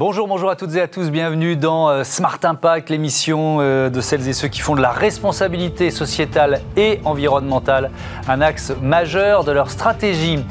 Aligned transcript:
Bonjour, 0.00 0.26
bonjour 0.26 0.48
à 0.48 0.56
toutes 0.56 0.76
et 0.76 0.80
à 0.80 0.88
tous, 0.88 1.10
bienvenue 1.10 1.56
dans 1.56 1.90
euh, 1.90 2.04
Smart 2.04 2.38
Impact, 2.42 2.88
l'émission 2.88 3.58
euh, 3.60 3.90
de 3.90 4.00
celles 4.00 4.26
et 4.28 4.32
ceux 4.32 4.48
qui 4.48 4.60
font 4.60 4.74
de 4.74 4.80
la 4.80 4.92
responsabilité 4.92 5.90
sociétale 5.90 6.62
et 6.74 7.00
environnementale 7.04 7.90
un 8.26 8.40
axe 8.40 8.72
majeur 8.80 9.44
de 9.44 9.52
leur 9.52 9.70
stratégie. 9.70 10.42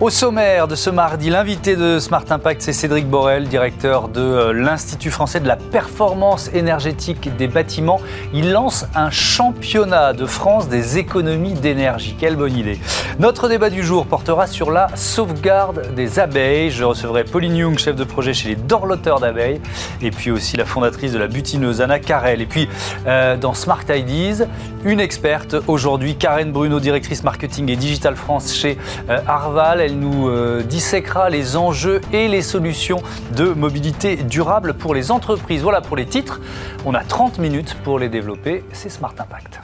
Au 0.00 0.10
sommaire 0.10 0.66
de 0.66 0.74
ce 0.74 0.90
mardi, 0.90 1.30
l'invité 1.30 1.76
de 1.76 2.00
Smart 2.00 2.24
Impact, 2.28 2.62
c'est 2.62 2.72
Cédric 2.72 3.08
Borel, 3.08 3.46
directeur 3.46 4.08
de 4.08 4.20
euh, 4.20 4.52
l'Institut 4.52 5.12
français 5.12 5.38
de 5.38 5.46
la 5.46 5.54
performance 5.54 6.50
énergétique 6.52 7.34
des 7.36 7.46
bâtiments. 7.46 8.00
Il 8.32 8.50
lance 8.50 8.86
un 8.96 9.10
championnat 9.10 10.12
de 10.12 10.26
France 10.26 10.68
des 10.68 10.98
économies 10.98 11.52
d'énergie. 11.52 12.16
Quelle 12.18 12.34
bonne 12.34 12.56
idée. 12.56 12.80
Notre 13.20 13.48
débat 13.48 13.70
du 13.70 13.84
jour 13.84 14.04
portera 14.06 14.48
sur 14.48 14.72
la 14.72 14.88
sauvegarde 14.96 15.94
des 15.94 16.18
abeilles. 16.18 16.72
Je 16.72 16.82
recevrai 16.82 17.22
Pauline 17.22 17.54
Young, 17.54 17.78
chef 17.78 17.94
de 17.94 18.02
projet 18.02 18.34
chez 18.34 18.48
les 18.48 18.56
dorloteurs 18.56 19.20
d'abeilles, 19.20 19.60
et 20.02 20.10
puis 20.10 20.32
aussi 20.32 20.56
la 20.56 20.64
fondatrice 20.64 21.12
de 21.12 21.18
la 21.18 21.28
butineuse 21.28 21.80
Anna 21.80 22.00
Carrel. 22.00 22.40
Et 22.40 22.46
puis 22.46 22.68
euh, 23.06 23.36
dans 23.36 23.54
Smart 23.54 23.84
Ideas, 23.88 24.46
une 24.84 24.98
experte 24.98 25.54
aujourd'hui, 25.68 26.16
Karen 26.16 26.50
Bruno, 26.50 26.80
directrice 26.80 27.22
marketing 27.22 27.70
et 27.70 27.76
digital 27.76 28.16
France 28.16 28.52
chez 28.52 28.76
euh, 29.08 29.20
Arval. 29.28 29.83
Elle 29.84 29.98
nous 29.98 30.30
euh, 30.30 30.62
disséquera 30.62 31.28
les 31.28 31.58
enjeux 31.58 32.00
et 32.10 32.26
les 32.26 32.40
solutions 32.40 33.02
de 33.36 33.48
mobilité 33.48 34.16
durable 34.16 34.72
pour 34.72 34.94
les 34.94 35.10
entreprises. 35.10 35.60
Voilà 35.60 35.82
pour 35.82 35.94
les 35.94 36.06
titres. 36.06 36.40
On 36.86 36.94
a 36.94 37.04
30 37.04 37.38
minutes 37.38 37.76
pour 37.84 37.98
les 37.98 38.08
développer. 38.08 38.64
C'est 38.72 38.88
Smart 38.88 39.12
Impact. 39.18 39.60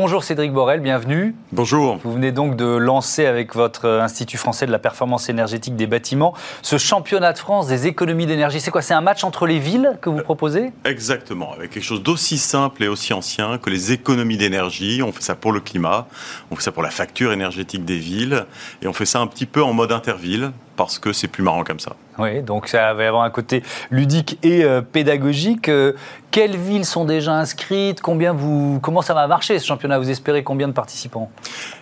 Bonjour 0.00 0.22
Cédric 0.22 0.52
Borel, 0.52 0.78
bienvenue. 0.78 1.34
Bonjour. 1.50 1.98
Vous 2.04 2.12
venez 2.12 2.30
donc 2.30 2.54
de 2.54 2.64
lancer 2.64 3.26
avec 3.26 3.56
votre 3.56 3.86
euh, 3.86 4.00
Institut 4.00 4.36
français 4.36 4.64
de 4.64 4.70
la 4.70 4.78
performance 4.78 5.28
énergétique 5.28 5.74
des 5.74 5.88
bâtiments 5.88 6.34
ce 6.62 6.78
championnat 6.78 7.32
de 7.32 7.38
France 7.38 7.66
des 7.66 7.88
économies 7.88 8.26
d'énergie. 8.26 8.60
C'est 8.60 8.70
quoi 8.70 8.80
C'est 8.80 8.94
un 8.94 9.00
match 9.00 9.24
entre 9.24 9.44
les 9.44 9.58
villes 9.58 9.98
que 10.00 10.08
vous 10.08 10.20
proposez? 10.20 10.70
Exactement, 10.84 11.52
avec 11.52 11.72
quelque 11.72 11.82
chose 11.82 12.00
d'aussi 12.00 12.38
simple 12.38 12.84
et 12.84 12.86
aussi 12.86 13.12
ancien 13.12 13.58
que 13.58 13.70
les 13.70 13.90
économies 13.90 14.36
d'énergie. 14.36 15.02
On 15.02 15.10
fait 15.10 15.24
ça 15.24 15.34
pour 15.34 15.50
le 15.50 15.58
climat, 15.58 16.06
on 16.52 16.54
fait 16.54 16.62
ça 16.62 16.70
pour 16.70 16.84
la 16.84 16.90
facture 16.90 17.32
énergétique 17.32 17.84
des 17.84 17.98
villes, 17.98 18.46
et 18.82 18.86
on 18.86 18.92
fait 18.92 19.04
ça 19.04 19.18
un 19.18 19.26
petit 19.26 19.46
peu 19.46 19.64
en 19.64 19.72
mode 19.72 19.90
interville 19.90 20.52
parce 20.78 21.00
que 21.00 21.12
c'est 21.12 21.26
plus 21.26 21.42
marrant 21.42 21.64
comme 21.64 21.80
ça. 21.80 21.96
Oui, 22.18 22.42
donc 22.42 22.68
ça 22.68 22.94
va 22.94 23.08
avoir 23.08 23.22
un 23.22 23.30
côté 23.30 23.62
ludique 23.90 24.38
et 24.42 24.64
euh, 24.64 24.80
pédagogique. 24.80 25.68
Euh, 25.68 25.92
quelles 26.30 26.56
villes 26.56 26.84
sont 26.84 27.04
déjà 27.04 27.32
inscrites? 27.32 28.00
Combien 28.02 28.32
vous, 28.32 28.80
Comment 28.82 29.00
ça 29.00 29.14
va 29.14 29.26
marcher 29.26 29.58
ce 29.58 29.66
championnat? 29.66 29.98
Vous 29.98 30.10
espérez 30.10 30.42
combien 30.42 30.68
de 30.68 30.72
participants? 30.72 31.30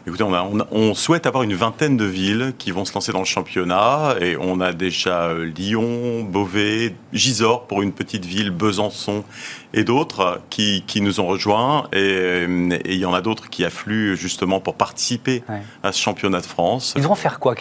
Écoutez, 0.07 0.23
on, 0.23 0.33
on, 0.71 0.95
souhaite 0.95 1.27
avoir 1.27 1.43
une 1.43 1.55
vingtaine 1.55 1.97
de 1.97 2.05
villes 2.05 2.55
qui 2.57 2.71
vont 2.71 2.85
se 2.85 2.95
lancer 2.95 3.13
dans 3.13 3.19
le 3.19 3.25
championnat 3.25 4.15
et 4.21 4.37
on 4.39 4.61
a 4.61 4.73
déjà 4.73 5.25
euh, 5.25 5.45
Lyon, 5.45 6.23
Beauvais, 6.23 6.95
Gisors 7.13 7.67
pour 7.67 7.83
une 7.83 7.93
petite 7.93 8.25
ville, 8.25 8.51
Besançon 8.51 9.25
et 9.75 9.85
d'autres 9.85 10.41
qui, 10.49 10.85
qui, 10.87 11.01
nous 11.01 11.19
ont 11.19 11.27
rejoints 11.27 11.89
et, 11.93 12.45
il 12.47 12.99
y 12.99 13.05
en 13.05 13.13
a 13.13 13.21
d'autres 13.21 13.51
qui 13.51 13.65
affluent 13.65 14.17
justement 14.17 14.61
pour 14.61 14.75
participer 14.75 15.43
à 15.83 15.93
ce 15.93 16.01
championnat 16.01 16.41
de 16.41 16.47
France. 16.47 16.95
Ils 16.97 17.03
vont 17.03 17.15
faire 17.15 17.41
quoi? 17.41 17.55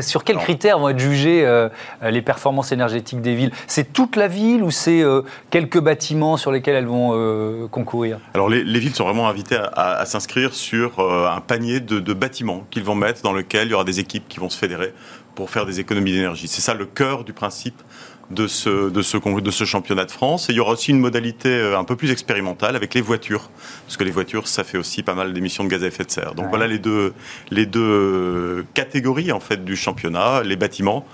Sur 0.00 0.24
quels 0.24 0.38
critères 0.38 0.65
vont 0.74 0.88
être 0.88 0.98
jugés 0.98 1.44
euh, 1.44 1.68
les 2.02 2.22
performances 2.22 2.72
énergétiques 2.72 3.20
des 3.20 3.34
villes 3.34 3.52
C'est 3.66 3.92
toute 3.92 4.16
la 4.16 4.28
ville 4.28 4.62
ou 4.62 4.70
c'est 4.70 5.02
euh, 5.02 5.22
quelques 5.50 5.80
bâtiments 5.80 6.36
sur 6.36 6.50
lesquels 6.52 6.74
elles 6.74 6.86
vont 6.86 7.12
euh, 7.14 7.68
concourir? 7.68 8.18
Alors 8.34 8.48
les, 8.48 8.78
villes 8.78 8.94
sont 8.94 9.04
vraiment 9.04 9.28
invitées 9.28 9.58
à, 9.74 10.04
s'inscrire 10.04 10.54
sur 10.54 11.00
un 11.00 11.40
panier 11.40 11.80
de, 11.80 12.00
de 12.00 12.12
bâtiments 12.12 12.66
qu'ils 12.70 12.84
vont 12.84 12.94
mettre 12.94 13.22
dans 13.22 13.32
lequel 13.32 13.68
il 13.68 13.70
y 13.70 13.74
aura 13.74 13.84
des 13.84 14.00
équipes 14.00 14.28
qui 14.28 14.38
vont 14.38 14.50
se 14.50 14.58
fédérer 14.58 14.92
pour 15.34 15.50
faire 15.50 15.66
des 15.66 15.80
économies 15.80 16.12
d'énergie. 16.12 16.48
C'est 16.48 16.62
ça 16.62 16.74
le 16.74 16.86
cœur 16.86 17.24
du 17.24 17.32
principe 17.32 17.82
de 18.30 18.46
ce, 18.46 18.90
de, 18.90 19.02
ce, 19.02 19.16
de 19.16 19.50
ce 19.50 19.64
championnat 19.64 20.04
de 20.04 20.10
France. 20.10 20.48
Et 20.48 20.52
il 20.52 20.56
y 20.56 20.60
aura 20.60 20.72
aussi 20.72 20.90
une 20.90 20.98
modalité 20.98 21.48
euh, 21.48 21.78
un 21.78 21.84
peu 21.84 21.96
plus 21.96 22.10
expérimentale 22.10 22.76
avec 22.76 22.94
les 22.94 23.00
voitures, 23.00 23.50
parce 23.84 23.96
que 23.96 24.04
les 24.04 24.10
voitures, 24.10 24.48
ça 24.48 24.64
fait 24.64 24.78
aussi 24.78 25.02
pas 25.02 25.14
mal 25.14 25.32
d'émissions 25.32 25.64
de 25.64 25.68
gaz 25.68 25.84
à 25.84 25.86
effet 25.86 26.04
de 26.04 26.10
serre. 26.10 26.34
Donc 26.34 26.46
voilà 26.48 26.66
les 26.66 26.78
deux, 26.78 27.12
les 27.50 27.66
deux 27.66 28.64
catégories 28.74 29.32
en 29.32 29.40
fait 29.40 29.64
du 29.64 29.76
championnat, 29.76 30.42
les 30.42 30.56
bâtiments 30.56 31.06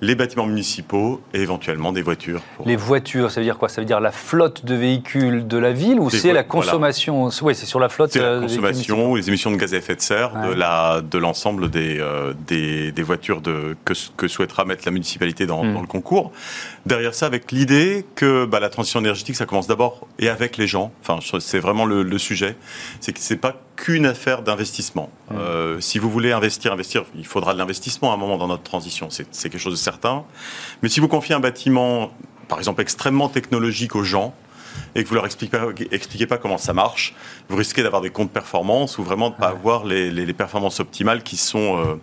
les 0.00 0.14
bâtiments 0.14 0.46
municipaux 0.46 1.20
et 1.34 1.40
éventuellement 1.40 1.92
des 1.92 2.02
voitures. 2.02 2.40
Les 2.64 2.76
voitures, 2.76 3.30
ça 3.30 3.40
veut 3.40 3.44
dire 3.44 3.58
quoi? 3.58 3.68
Ça 3.68 3.80
veut 3.80 3.86
dire 3.86 4.00
la 4.00 4.12
flotte 4.12 4.64
de 4.64 4.74
véhicules 4.74 5.46
de 5.46 5.58
la 5.58 5.72
ville 5.72 5.98
ou 6.00 6.10
c'est 6.10 6.32
la 6.32 6.44
consommation? 6.44 7.28
Oui, 7.42 7.54
c'est 7.54 7.66
sur 7.66 7.80
la 7.80 7.88
flotte. 7.88 8.12
C'est 8.12 8.20
la 8.20 8.26
euh, 8.26 8.40
consommation 8.42 9.10
ou 9.10 9.16
les 9.16 9.28
émissions 9.28 9.50
de 9.50 9.56
gaz 9.56 9.74
à 9.74 9.78
effet 9.78 9.96
de 9.96 10.00
serre 10.00 10.32
de 10.48 10.52
la 10.54 11.00
de 11.00 11.18
l'ensemble 11.18 11.70
des, 11.70 11.98
euh, 11.98 12.32
des, 12.46 12.92
des 12.92 13.02
voitures 13.02 13.40
de 13.40 13.76
que, 13.84 13.94
que 14.16 14.28
souhaitera 14.28 14.64
mettre 14.64 14.82
la 14.86 14.92
municipalité 14.92 15.46
dans, 15.46 15.64
hmm. 15.64 15.74
dans 15.74 15.80
le 15.80 15.86
concours. 15.86 16.32
Derrière 16.86 17.14
ça, 17.14 17.26
avec 17.26 17.52
l'idée 17.52 18.06
que 18.14 18.44
bah, 18.44 18.60
la 18.60 18.70
transition 18.70 19.00
énergétique, 19.00 19.36
ça 19.36 19.46
commence 19.46 19.66
d'abord 19.66 20.06
et 20.18 20.28
avec 20.28 20.56
les 20.56 20.66
gens. 20.66 20.92
Enfin, 21.02 21.18
c'est 21.40 21.58
vraiment 21.58 21.84
le, 21.84 22.02
le 22.02 22.18
sujet. 22.18 22.56
C'est 23.00 23.12
que 23.12 23.20
c'est 23.20 23.36
pas 23.36 23.56
qu'une 23.78 24.06
affaire 24.06 24.42
d'investissement. 24.42 25.08
Mmh. 25.30 25.36
Euh, 25.36 25.80
si 25.80 26.00
vous 26.00 26.10
voulez 26.10 26.32
investir, 26.32 26.72
investir, 26.72 27.04
il 27.14 27.24
faudra 27.24 27.54
de 27.54 27.58
l'investissement 27.58 28.10
à 28.10 28.14
un 28.14 28.16
moment 28.16 28.36
dans 28.36 28.48
notre 28.48 28.64
transition. 28.64 29.08
C'est 29.08 29.24
quelque 29.48 29.58
chose 29.58 29.74
de 29.74 29.78
certain. 29.78 30.24
Mais 30.82 30.88
si 30.88 30.98
vous 30.98 31.06
confiez 31.06 31.36
un 31.36 31.40
bâtiment, 31.40 32.10
par 32.48 32.58
exemple, 32.58 32.82
extrêmement 32.82 33.28
technologique 33.28 33.94
aux 33.94 34.02
gens, 34.02 34.34
et 34.94 35.04
que 35.04 35.08
vous 35.08 35.14
leur 35.14 35.26
expliquez 35.26 35.56
pas, 35.56 35.66
expliquez 35.90 36.26
pas 36.26 36.38
comment 36.38 36.58
ça 36.58 36.72
marche, 36.72 37.14
vous 37.48 37.56
risquez 37.56 37.82
d'avoir 37.82 38.02
des 38.02 38.10
comptes 38.10 38.30
performance 38.30 38.98
ou 38.98 39.02
vraiment 39.02 39.30
de 39.30 39.34
pas 39.34 39.48
avoir 39.48 39.84
les, 39.84 40.10
les, 40.10 40.32
performances 40.32 40.80
optimales 40.80 41.22
qui 41.22 41.36
sont 41.36 41.78
euh, 41.78 41.94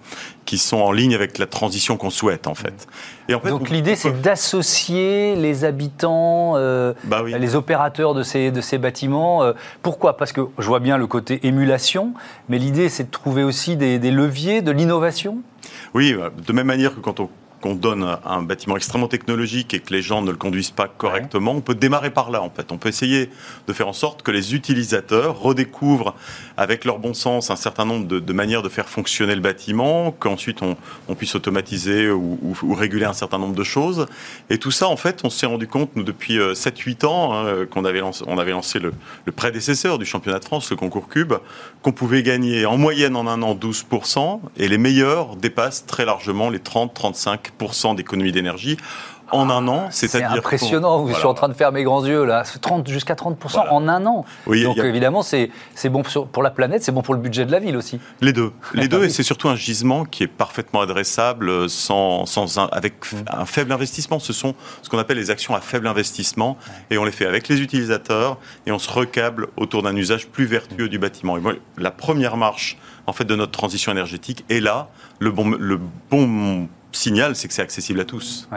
qui 0.46 0.58
sont 0.58 0.78
en 0.78 0.92
ligne 0.92 1.16
avec 1.16 1.38
la 1.38 1.46
transition 1.46 1.98
qu'on 1.98 2.10
souhaite 2.10 2.48
en 2.48 2.56
fait. 2.56 2.88
Et 3.30 3.36
en 3.36 3.40
fait 3.40 3.50
Donc 3.50 3.70
l'idée 3.70 3.96
c'est 3.96 4.22
d'associer 4.22 5.36
les 5.36 5.64
habitants, 5.64 6.54
euh, 6.56 6.94
bah 7.06 7.24
les 7.24 7.56
opérateurs 7.56 8.14
de 8.14 8.24
ces 8.24 8.52
de 8.52 8.62
ces 8.62 8.78
bâtiments. 8.78 9.44
Euh, 9.44 9.54
pourquoi? 9.82 10.18
Parce 10.18 10.32
que 10.32 10.42
je 10.58 10.66
vois 10.66 10.80
bien 10.80 10.98
le 10.98 11.08
côté 11.08 11.46
émulation, 11.48 12.14
mais 12.50 12.58
l'idée 12.58 12.90
c'est 12.90 13.06
de 13.06 13.12
trouver 13.12 13.44
aussi 13.44 13.76
des, 13.78 14.00
des 14.00 14.12
leviers 14.12 14.62
de 14.62 14.72
l'innovation? 14.72 15.40
Oui, 15.94 16.16
de 16.46 16.54
même 16.54 16.68
manière 16.68 16.94
que 16.94 17.00
quand 17.00 17.20
on 17.20 17.30
qu'on 17.62 17.76
donne 17.76 18.18
un 18.26 18.42
bâtiment 18.42 18.78
extrêmement 18.78 19.08
technologique 19.08 19.74
et 19.74 19.80
que 19.80 19.94
les 19.94 20.02
gens 20.02 20.22
ne 20.22 20.32
le 20.32 20.38
conduisent 20.38 20.72
pas 20.72 20.88
correctement, 20.88 21.52
on 21.52 21.62
peut 21.62 21.76
démarrer 21.76 22.12
par 22.12 22.32
là 22.32 22.42
en 22.42 22.50
fait. 22.50 22.72
On 22.72 22.78
peut 22.78 22.90
essayer 22.90 23.30
de 23.68 23.74
faire 23.74 23.88
en 23.88 23.94
sorte 23.94 24.22
que 24.22 24.32
les 24.32 24.56
utilisateurs 24.56 25.40
redécouvrent 25.40 26.16
avec 26.58 26.86
leur 26.86 27.00
bon 27.00 27.14
sens 27.14 27.52
un 27.52 27.56
certain 27.56 27.86
nombre 27.86 28.08
de, 28.08 28.34
manières 28.34 28.62
de 28.62 28.70
faire 28.70 28.90
fonctionner 28.90 29.36
le 29.36 29.42
bâtiment, 29.42 30.12
qu'ensuite 30.12 30.60
on, 30.62 30.76
puisse 31.16 31.36
automatiser 31.36 32.10
ou, 32.10 32.56
réguler 32.74 33.06
un 33.06 33.14
certain 33.14 33.38
nombre 33.38 33.56
de 33.56 33.64
choses. 33.64 34.06
Et 34.50 34.58
tout 34.58 34.72
ça 34.72 34.88
en 34.88 34.98
fait, 34.98 35.22
on 35.24 35.30
s'est 35.30 35.46
rendu 35.46 35.68
compte 35.68 35.96
nous 35.96 36.04
depuis 36.04 36.38
7-8 36.38 37.06
euh, 37.06 37.08
ans 37.08 37.34
hein, 37.34 37.66
qu'on 37.70 37.86
avait 37.86 38.00
lancé, 38.00 38.24
on 38.28 38.38
avait 38.38 38.52
lancé 38.52 38.80
le, 38.80 38.94
le 39.26 39.32
prédécesseur 39.32 39.98
du 39.98 40.06
championnat 40.06 40.40
de 40.40 40.46
France, 40.46 40.70
le 40.70 40.76
concours 40.76 41.08
Cube, 41.08 41.34
qu'on 41.82 41.92
pouvait 41.92 42.24
gagner 42.24 42.66
en 42.66 42.78
moyenne 42.78 43.16
en 43.16 43.28
un 43.28 43.42
an 43.42 43.56
12% 43.56 44.40
et 44.58 44.68
les 44.68 44.78
meilleurs 44.78 45.36
dépassent 45.36 45.86
très 45.86 46.06
largement 46.06 46.50
les 46.50 46.60
30-35 47.60 47.96
d'économie 47.96 48.32
d'énergie 48.32 48.78
en 49.32 49.50
un 49.50 49.68
an. 49.68 49.88
C'est 49.92 50.24
impressionnant, 50.24 51.08
je 51.08 51.14
suis 51.14 51.26
en 51.26 51.34
train 51.34 51.50
de 51.50 51.54
faire 51.54 51.72
mes 51.72 51.84
grands 51.84 52.06
yeux 52.06 52.26
là, 52.26 52.44
30, 52.62 52.88
jusqu'à 52.88 53.16
30% 53.16 53.70
en 53.70 53.88
un 53.88 54.06
an. 54.06 54.26
Oui, 54.48 54.64
Donc 54.64 54.78
évidemment, 54.78 55.22
c'est 55.22 55.50
bon 55.86 56.04
pour 56.32 56.44
la 56.44 56.52
planète, 56.52 56.84
c'est 56.84 56.92
bon 56.92 57.02
pour 57.02 57.14
le 57.14 57.20
budget 57.20 57.46
de 57.46 57.52
la 57.52 57.60
ville 57.60 57.78
aussi. 57.78 58.00
Les 58.22 58.34
deux, 58.34 58.52
les 58.74 58.88
deux, 58.88 59.04
et 59.04 59.10
c'est 59.10 59.24
surtout 59.24 59.50
un 59.50 59.56
gisement 59.56 60.06
qui 60.06 60.24
est 60.24 60.28
parfaitement 60.28 60.82
adressable 60.82 61.70
sans, 61.70 62.26
sans 62.26 62.60
un, 62.60 62.68
avec 62.72 63.12
mm. 63.12 63.18
un 63.32 63.46
faible 63.46 63.72
investissement. 63.72 64.20
Ce 64.20 64.34
sont 64.34 64.56
ce 64.82 64.90
qu'on 64.90 65.00
appelle 65.00 65.18
les 65.18 65.32
actions 65.32 65.56
à 65.56 65.62
faible 65.62 65.88
investissement, 65.88 66.58
et 66.90 66.98
on 66.98 67.04
les 67.04 67.12
fait 67.12 67.26
avec 67.26 67.48
les 67.48 67.62
utilisateurs, 67.62 68.38
et 68.66 68.72
on 68.72 68.80
se 68.80 68.92
recable 68.92 69.48
autour 69.58 69.84
d'un 69.84 69.96
usage 69.96 70.28
plus 70.28 70.46
vertueux 70.46 70.90
du 70.90 71.00
bâtiment. 71.00 71.38
Et 71.38 71.42
la 71.78 71.92
première 71.92 72.38
marche 72.38 72.78
en 73.08 73.14
fait 73.14 73.26
de 73.26 73.36
notre 73.36 73.52
transition 73.52 73.92
énergétique 73.92 74.46
est 74.50 74.60
là, 74.60 74.90
le 75.20 75.32
bon, 75.32 75.52
le 75.52 75.80
bon 76.10 76.68
signal, 76.96 77.36
c'est 77.36 77.48
que 77.48 77.54
c'est 77.54 77.62
accessible 77.62 78.00
à 78.00 78.06
tous. 78.06 78.48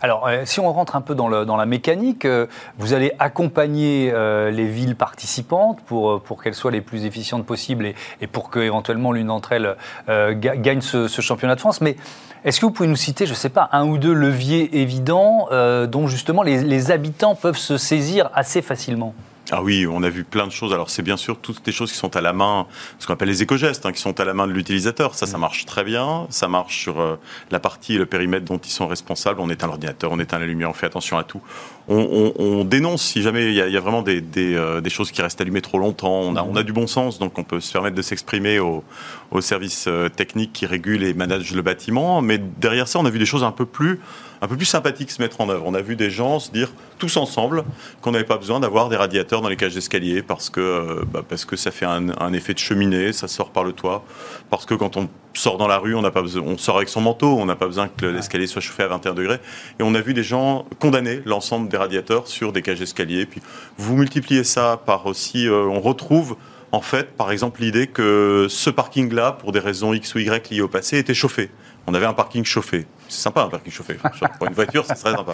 Alors, 0.00 0.26
euh, 0.26 0.42
si 0.44 0.60
on 0.60 0.72
rentre 0.72 0.96
un 0.96 1.00
peu 1.00 1.14
dans, 1.14 1.28
la 1.28 1.66
mécanique, 1.66 2.24
euh, 2.24 2.46
vous 2.78 2.92
allez 2.92 3.12
accompagner 3.18 4.10
euh, 4.12 4.50
les 4.50 4.66
villes 4.66 4.96
participantes 4.96 5.80
pour, 5.82 6.22
pour 6.22 6.42
qu'elles 6.42 6.54
soient 6.54 6.70
les 6.70 6.80
plus 6.80 7.04
efficientes 7.04 7.44
possibles 7.46 7.92
et, 8.20 8.26
pour 8.26 8.50
que 8.50 8.60
éventuellement 8.60 9.12
l'une 9.12 9.28
d'entre 9.28 9.52
elles 9.52 9.76
gagne 10.06 10.80
ce, 10.80 11.08
championnat 11.08 11.54
de 11.54 11.60
France. 11.60 11.80
Mais 11.80 11.96
est-ce 12.44 12.60
que 12.60 12.66
vous 12.66 12.72
pouvez 12.72 12.88
nous 12.88 12.96
citer, 12.96 13.26
je 13.26 13.32
ne 13.32 13.36
sais 13.36 13.50
pas, 13.50 13.68
un 13.72 13.86
ou 13.86 13.98
deux 13.98 14.14
leviers 14.14 14.80
évidents 14.80 15.48
dont 15.86 16.06
justement 16.06 16.42
les 16.42 16.90
habitants 16.90 17.34
peuvent 17.34 17.58
se 17.58 17.76
saisir 17.76 18.30
assez 18.34 18.62
facilement? 18.62 19.14
Ah 19.52 19.62
oui, 19.62 19.86
on 19.86 20.02
a 20.04 20.08
vu 20.08 20.22
plein 20.22 20.46
de 20.46 20.52
choses. 20.52 20.72
Alors 20.72 20.90
c'est 20.90 21.02
bien 21.02 21.16
sûr 21.16 21.38
toutes 21.38 21.66
les 21.66 21.72
choses 21.72 21.90
qui 21.90 21.98
sont 21.98 22.16
à 22.16 22.20
la 22.20 22.32
main, 22.32 22.66
ce 22.98 23.06
qu'on 23.06 23.14
appelle 23.14 23.28
les 23.28 23.42
éco-gestes, 23.42 23.84
hein, 23.84 23.92
qui 23.92 24.00
sont 24.00 24.20
à 24.20 24.24
la 24.24 24.32
main 24.32 24.46
de 24.46 24.52
l'utilisateur. 24.52 25.14
Ça, 25.16 25.26
ça 25.26 25.38
mm. 25.38 25.40
marche 25.40 25.66
très 25.66 25.82
bien. 25.82 26.26
Ça 26.30 26.46
marche 26.46 26.78
sur 26.78 27.00
euh, 27.00 27.16
la 27.50 27.58
partie 27.58 27.94
et 27.94 27.98
le 27.98 28.06
périmètre 28.06 28.44
dont 28.44 28.58
ils 28.58 28.70
sont 28.70 28.86
responsables. 28.86 29.40
On 29.40 29.50
éteint 29.50 29.66
l'ordinateur, 29.66 30.12
on 30.12 30.20
éteint 30.20 30.38
la 30.38 30.46
lumière, 30.46 30.70
on 30.70 30.74
fait 30.74 30.86
attention 30.86 31.18
à 31.18 31.24
tout. 31.24 31.40
On, 31.88 32.64
dénonce 32.64 33.02
si 33.02 33.20
jamais 33.20 33.46
il 33.46 33.54
y, 33.54 33.76
a, 33.76 33.80
vraiment 33.80 34.02
des, 34.02 34.22
euh, 34.36 34.80
des, 34.80 34.90
choses 34.90 35.10
qui 35.10 35.22
restent 35.22 35.40
allumées 35.40 35.60
trop 35.60 35.78
longtemps. 35.78 36.20
On 36.20 36.36
a, 36.36 36.42
on 36.44 36.54
a 36.54 36.62
du 36.62 36.72
bon 36.72 36.86
sens, 36.86 37.18
donc 37.18 37.36
on 37.36 37.42
peut 37.42 37.58
se 37.58 37.72
permettre 37.72 37.96
de 37.96 38.02
s'exprimer 38.02 38.60
aux, 38.60 38.84
aux 39.32 39.40
services 39.40 39.86
euh, 39.88 40.08
techniques 40.08 40.52
qui 40.52 40.66
régulent 40.66 41.02
et 41.02 41.14
managent 41.14 41.52
le 41.52 41.62
bâtiment. 41.62 42.22
Mais 42.22 42.38
derrière 42.38 42.86
ça, 42.86 43.00
on 43.00 43.06
a 43.06 43.10
vu 43.10 43.18
des 43.18 43.26
choses 43.26 43.42
un 43.42 43.50
peu 43.50 43.66
plus 43.66 43.98
un 44.42 44.48
peu 44.48 44.56
plus 44.56 44.66
sympathique 44.66 45.10
se 45.10 45.20
mettre 45.20 45.40
en 45.40 45.48
œuvre. 45.48 45.64
On 45.66 45.74
a 45.74 45.82
vu 45.82 45.96
des 45.96 46.10
gens 46.10 46.38
se 46.38 46.50
dire 46.50 46.72
tous 46.98 47.16
ensemble 47.16 47.64
qu'on 48.00 48.12
n'avait 48.12 48.24
pas 48.24 48.38
besoin 48.38 48.60
d'avoir 48.60 48.88
des 48.88 48.96
radiateurs 48.96 49.42
dans 49.42 49.48
les 49.48 49.56
cages 49.56 49.74
d'escalier 49.74 50.22
parce 50.22 50.50
que, 50.50 50.60
euh, 50.60 51.04
bah, 51.12 51.22
parce 51.26 51.44
que 51.44 51.56
ça 51.56 51.70
fait 51.70 51.86
un, 51.86 52.32
effet 52.32 52.54
de 52.54 52.58
cheminée, 52.58 53.12
ça 53.12 53.28
sort 53.28 53.50
par 53.50 53.64
le 53.64 53.72
toit. 53.72 54.04
Parce 54.48 54.66
que 54.66 54.74
quand 54.74 54.96
on 54.96 55.08
sort 55.34 55.58
dans 55.58 55.68
la 55.68 55.78
rue, 55.78 55.94
on, 55.94 56.02
n'a 56.02 56.10
pas 56.10 56.22
besoin, 56.22 56.42
on 56.44 56.58
sort 56.58 56.76
avec 56.76 56.88
son 56.88 57.00
manteau, 57.00 57.38
on 57.38 57.46
n'a 57.46 57.56
pas 57.56 57.66
besoin 57.66 57.88
que 57.88 58.06
l'escalier 58.06 58.46
soit 58.46 58.62
chauffé 58.62 58.82
à 58.82 58.88
21 58.88 59.14
degrés. 59.14 59.40
Et 59.78 59.82
on 59.82 59.94
a 59.94 60.00
vu 60.00 60.14
des 60.14 60.22
gens 60.22 60.66
condamner 60.78 61.20
l'ensemble 61.26 61.68
des 61.68 61.76
radiateurs 61.76 62.26
sur 62.26 62.52
des 62.52 62.62
cages 62.62 62.78
d'escalier. 62.78 63.26
Puis 63.26 63.42
vous 63.76 63.96
multipliez 63.96 64.44
ça 64.44 64.80
par 64.84 65.06
aussi, 65.06 65.46
euh, 65.46 65.64
on 65.64 65.80
retrouve 65.80 66.36
en 66.72 66.80
fait, 66.80 67.16
par 67.16 67.32
exemple, 67.32 67.62
l'idée 67.62 67.88
que 67.88 68.46
ce 68.48 68.70
parking-là, 68.70 69.32
pour 69.32 69.50
des 69.50 69.58
raisons 69.58 69.92
X 69.92 70.14
ou 70.14 70.18
Y 70.20 70.50
liées 70.50 70.60
au 70.60 70.68
passé, 70.68 70.98
était 70.98 71.14
chauffé. 71.14 71.50
On 71.90 71.94
avait 71.94 72.06
un 72.06 72.12
parking 72.12 72.44
chauffé. 72.44 72.86
C'est 73.08 73.20
sympa 73.20 73.42
un 73.42 73.48
parking 73.48 73.72
chauffé. 73.72 73.94
Pour 74.38 74.46
une 74.46 74.54
voiture, 74.54 74.84
c'est 74.86 74.94
très 74.94 75.12
sympa. 75.12 75.32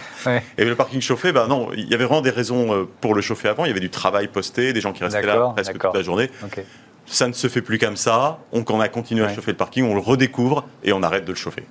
Et 0.57 0.65
le 0.65 0.75
parking 0.75 1.03
chauffé, 1.03 1.31
ben 1.31 1.47
non, 1.49 1.69
il 1.75 1.87
y 1.87 1.95
avait 1.95 2.05
vraiment 2.07 2.23
des 2.23 2.31
raisons 2.31 2.73
euh, 2.75 2.89
pour 3.03 3.15
le 3.15 3.21
chauffer 3.21 3.49
avant. 3.49 3.67
Il 3.67 3.69
y 3.69 3.71
avait 3.71 3.81
du 3.81 3.91
travail 3.91 4.29
posté, 4.29 4.73
des 4.73 4.81
gens 4.81 4.95
qui 4.95 5.05
restaient 5.05 5.21
là 5.21 5.53
presque 5.55 5.79
toute 5.79 5.95
la 5.95 6.03
journée. 6.03 6.31
Ça 7.07 7.29
ne 7.29 7.33
se 7.33 7.49
fait 7.49 7.63
plus 7.63 7.79
comme 7.79 7.97
ça. 7.97 8.39
Donc 8.53 8.71
on 8.71 8.81
a 8.81 8.89
continué 8.89 9.25
à 9.25 9.33
chauffer 9.33 9.53
le 9.53 9.57
parking, 9.57 9.85
on 9.85 9.95
le 9.95 10.01
redécouvre 10.01 10.67
et 10.83 10.93
on 10.93 11.03
arrête 11.03 11.25
de 11.25 11.31
le 11.31 11.37
chauffer. 11.37 11.65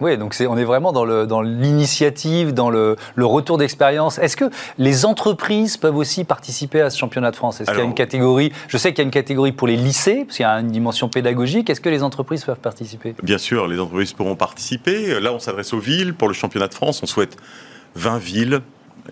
Oui, 0.00 0.18
donc 0.18 0.36
on 0.46 0.56
est 0.58 0.64
vraiment 0.64 0.92
dans 0.92 1.42
l'initiative, 1.42 2.52
dans, 2.52 2.70
le, 2.70 2.96
retour 3.18 3.58
d'expérience. 3.58 4.18
Est-ce 4.18 4.36
que 4.36 4.50
les 4.78 5.06
entreprises 5.06 5.76
peuvent 5.76 5.96
aussi 5.96 6.24
participer 6.24 6.80
à 6.80 6.90
ce 6.90 6.98
championnat 6.98 7.30
de 7.30 7.36
France? 7.36 7.60
Est-ce 7.60 7.70
qu'il 7.70 7.78
y 7.78 7.82
a 7.82 7.86
une 7.86 7.94
catégorie? 7.94 8.52
Je 8.68 8.76
sais 8.76 8.90
qu'il 8.90 8.98
y 8.98 9.02
a 9.02 9.04
une 9.04 9.10
catégorie 9.10 9.52
pour 9.52 9.66
les 9.66 9.76
lycées, 9.76 10.24
parce 10.26 10.36
qu'il 10.36 10.44
y 10.44 10.46
a 10.46 10.60
une 10.60 10.70
dimension 10.70 11.08
pédagogique. 11.08 11.70
Est-ce 11.70 11.80
que 11.80 11.88
les 11.88 12.02
entreprises 12.02 12.44
peuvent 12.44 12.58
participer? 12.58 13.14
Bien 13.22 13.38
sûr, 13.38 13.66
les 13.66 13.80
entreprises 13.80 14.12
pourront 14.12 14.36
participer. 14.36 15.18
Là, 15.20 15.32
on 15.32 15.38
s'adresse 15.38 15.72
aux 15.72 15.80
villes. 15.80 16.14
Pour 16.14 16.28
le 16.28 16.34
championnat 16.34 16.68
de 16.68 16.74
France, 16.74 17.02
on 17.02 17.06
souhaite 17.06 17.36
20 17.94 18.18
villes. 18.18 18.60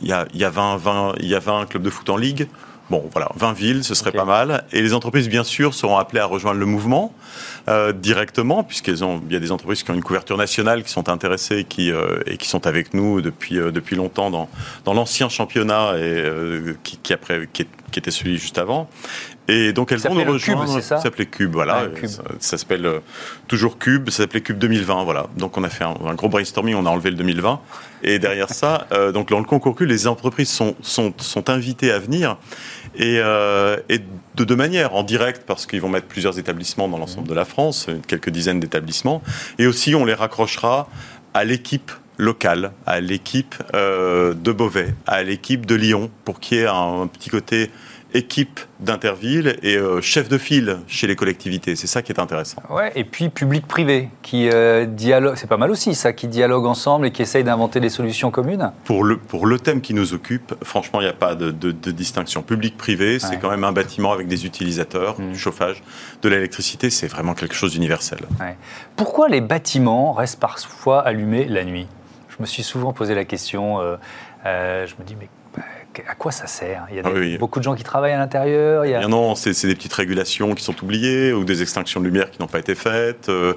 Il 0.02 0.08
y 0.08 0.12
a, 0.12 0.26
il 0.34 0.40
y 0.40 0.44
a 0.44 0.50
20, 0.50 0.76
20, 0.76 1.14
il 1.20 1.28
y 1.28 1.34
a 1.34 1.38
20 1.38 1.66
clubs 1.66 1.82
de 1.82 1.90
foot 1.90 2.10
en 2.10 2.16
ligue. 2.16 2.48
Bon, 2.94 3.10
voilà, 3.10 3.28
20 3.34 3.54
villes, 3.54 3.82
ce 3.82 3.92
serait 3.96 4.12
pas 4.12 4.24
mal. 4.24 4.62
Et 4.70 4.80
les 4.80 4.94
entreprises, 4.94 5.28
bien 5.28 5.42
sûr, 5.42 5.74
seront 5.74 5.96
appelées 5.96 6.20
à 6.20 6.26
rejoindre 6.26 6.60
le 6.60 6.66
mouvement 6.66 7.12
euh, 7.66 7.92
directement, 7.92 8.62
puisqu'il 8.62 8.94
y 9.30 9.34
a 9.34 9.40
des 9.40 9.50
entreprises 9.50 9.82
qui 9.82 9.90
ont 9.90 9.94
une 9.94 10.04
couverture 10.04 10.36
nationale, 10.36 10.84
qui 10.84 10.90
sont 10.90 11.08
intéressées 11.08 11.56
et 11.56 11.64
qui, 11.64 11.90
euh, 11.90 12.20
et 12.26 12.36
qui 12.36 12.48
sont 12.48 12.68
avec 12.68 12.94
nous 12.94 13.20
depuis, 13.20 13.58
euh, 13.58 13.72
depuis 13.72 13.96
longtemps 13.96 14.30
dans, 14.30 14.48
dans 14.84 14.94
l'ancien 14.94 15.28
championnat 15.28 15.94
et, 15.96 16.02
euh, 16.02 16.74
qui, 16.84 16.98
qui, 16.98 17.12
après, 17.12 17.48
qui, 17.52 17.66
qui, 17.90 17.98
était 17.98 18.12
celui 18.12 18.38
juste 18.38 18.58
avant. 18.58 18.88
Et 19.48 19.72
donc 19.72 19.90
elles 19.90 19.98
vont 19.98 20.14
nous 20.14 20.24
rejoindre. 20.24 20.64
Cube, 20.64 20.80
ça, 20.80 20.96
ça 20.96 21.00
s'appelait 21.00 21.26
Cube, 21.26 21.52
voilà. 21.52 21.88
Ça, 22.38 22.56
s'appelle 22.56 22.88
toujours 23.48 23.76
Cube. 23.78 24.08
Ça 24.10 24.18
s'appelait 24.18 24.40
Cube 24.40 24.58
2020, 24.58 25.02
voilà. 25.02 25.26
Donc 25.36 25.58
on 25.58 25.64
a 25.64 25.68
fait 25.68 25.84
un, 25.84 25.96
un, 26.06 26.14
gros 26.14 26.28
brainstorming, 26.28 26.76
on 26.76 26.86
a 26.86 26.90
enlevé 26.90 27.10
le 27.10 27.16
2020. 27.16 27.60
Et 28.04 28.18
derrière 28.18 28.50
ça, 28.50 28.86
donc 29.12 29.30
dans 29.30 29.38
le 29.38 29.44
concours 29.44 29.74
Cube, 29.74 29.88
les 29.88 30.06
entreprises 30.06 30.50
sont, 30.50 30.74
sont, 30.80 31.12
sont 31.18 31.50
invitées 31.50 31.90
à 31.90 31.98
venir 31.98 32.36
et, 32.96 33.18
euh, 33.18 33.76
et 33.88 34.00
de 34.34 34.44
deux 34.44 34.56
manières, 34.56 34.94
en 34.94 35.02
direct 35.02 35.42
parce 35.46 35.66
qu'ils 35.66 35.80
vont 35.80 35.88
mettre 35.88 36.06
plusieurs 36.06 36.38
établissements 36.38 36.88
dans 36.88 36.98
l'ensemble 36.98 37.28
de 37.28 37.34
la 37.34 37.44
France, 37.44 37.86
quelques 38.06 38.30
dizaines 38.30 38.60
d'établissements, 38.60 39.22
et 39.58 39.66
aussi 39.66 39.94
on 39.94 40.04
les 40.04 40.14
raccrochera 40.14 40.88
à 41.34 41.44
l'équipe 41.44 41.92
locale, 42.16 42.72
à 42.86 43.00
l'équipe 43.00 43.54
euh, 43.74 44.34
de 44.34 44.52
Beauvais, 44.52 44.94
à 45.06 45.22
l'équipe 45.22 45.66
de 45.66 45.74
Lyon, 45.74 46.10
pour 46.24 46.40
qu'il 46.40 46.58
y 46.58 46.60
ait 46.60 46.66
un 46.66 47.06
petit 47.06 47.30
côté 47.30 47.70
équipe 48.14 48.60
d'Interville 48.80 49.56
et 49.62 49.76
euh, 49.76 50.00
chef 50.00 50.28
de 50.28 50.38
file 50.38 50.78
chez 50.86 51.06
les 51.06 51.16
collectivités. 51.16 51.76
C'est 51.76 51.86
ça 51.86 52.00
qui 52.00 52.12
est 52.12 52.20
intéressant. 52.20 52.62
Ouais, 52.70 52.92
et 52.94 53.04
puis 53.04 53.28
public-privé 53.28 54.08
qui 54.22 54.48
euh, 54.48 54.86
dialogue, 54.86 55.34
c'est 55.36 55.48
pas 55.48 55.56
mal 55.56 55.70
aussi 55.70 55.94
ça, 55.94 56.12
qui 56.12 56.28
dialogue 56.28 56.64
ensemble 56.64 57.06
et 57.06 57.10
qui 57.10 57.22
essaye 57.22 57.44
d'inventer 57.44 57.80
des 57.80 57.88
solutions 57.88 58.30
communes. 58.30 58.72
Pour 58.84 59.04
le, 59.04 59.18
pour 59.18 59.46
le 59.46 59.58
thème 59.58 59.80
qui 59.80 59.94
nous 59.94 60.14
occupe, 60.14 60.54
franchement, 60.62 61.00
il 61.00 61.04
n'y 61.04 61.10
a 61.10 61.14
pas 61.14 61.34
de, 61.34 61.50
de, 61.50 61.90
distinction. 61.90 62.42
Public-privé, 62.42 63.18
c'est 63.18 63.38
quand 63.38 63.50
même 63.50 63.64
un 63.64 63.72
bâtiment 63.72 64.12
avec 64.12 64.28
des 64.28 64.46
utilisateurs, 64.46 65.20
mmh. 65.20 65.32
du 65.32 65.38
chauffage, 65.38 65.82
de 66.22 66.28
l'électricité, 66.28 66.90
c'est 66.90 67.08
vraiment 67.08 67.34
quelque 67.34 67.54
chose 67.54 67.72
d'universel. 67.72 68.20
Pourquoi 68.96 69.28
les 69.28 69.40
bâtiments 69.40 70.12
restent 70.12 70.40
parfois 70.40 71.00
allumés 71.00 71.46
la 71.46 71.64
nuit? 71.64 71.88
Je 72.28 72.36
me 72.40 72.46
suis 72.46 72.62
souvent 72.62 72.92
posé 72.92 73.14
la 73.14 73.24
question. 73.24 73.80
Euh, 74.46 74.86
je 74.86 74.94
me 74.98 75.06
dis, 75.06 75.16
mais 75.18 75.28
à 76.06 76.14
quoi 76.14 76.32
ça 76.32 76.46
sert? 76.46 76.86
Il 76.90 76.96
y 76.96 77.00
a 77.00 77.02
ah 77.04 77.38
beaucoup 77.38 77.58
de 77.58 77.64
gens 77.64 77.74
qui 77.74 77.84
travaillent 77.84 78.12
à 78.12 78.18
l'intérieur. 78.18 78.86
Il 78.86 78.98
Non, 79.08 79.34
c'est 79.34 79.66
des 79.66 79.74
petites 79.74 79.92
régulations 79.92 80.54
qui 80.54 80.64
sont 80.64 80.74
oubliées 80.82 81.32
ou 81.32 81.44
des 81.44 81.62
extinctions 81.62 82.00
de 82.00 82.06
lumière 82.06 82.30
qui 82.30 82.40
n'ont 82.40 82.48
pas 82.48 82.58
été 82.58 82.74
faites. 82.74 83.28
Euh, 83.28 83.54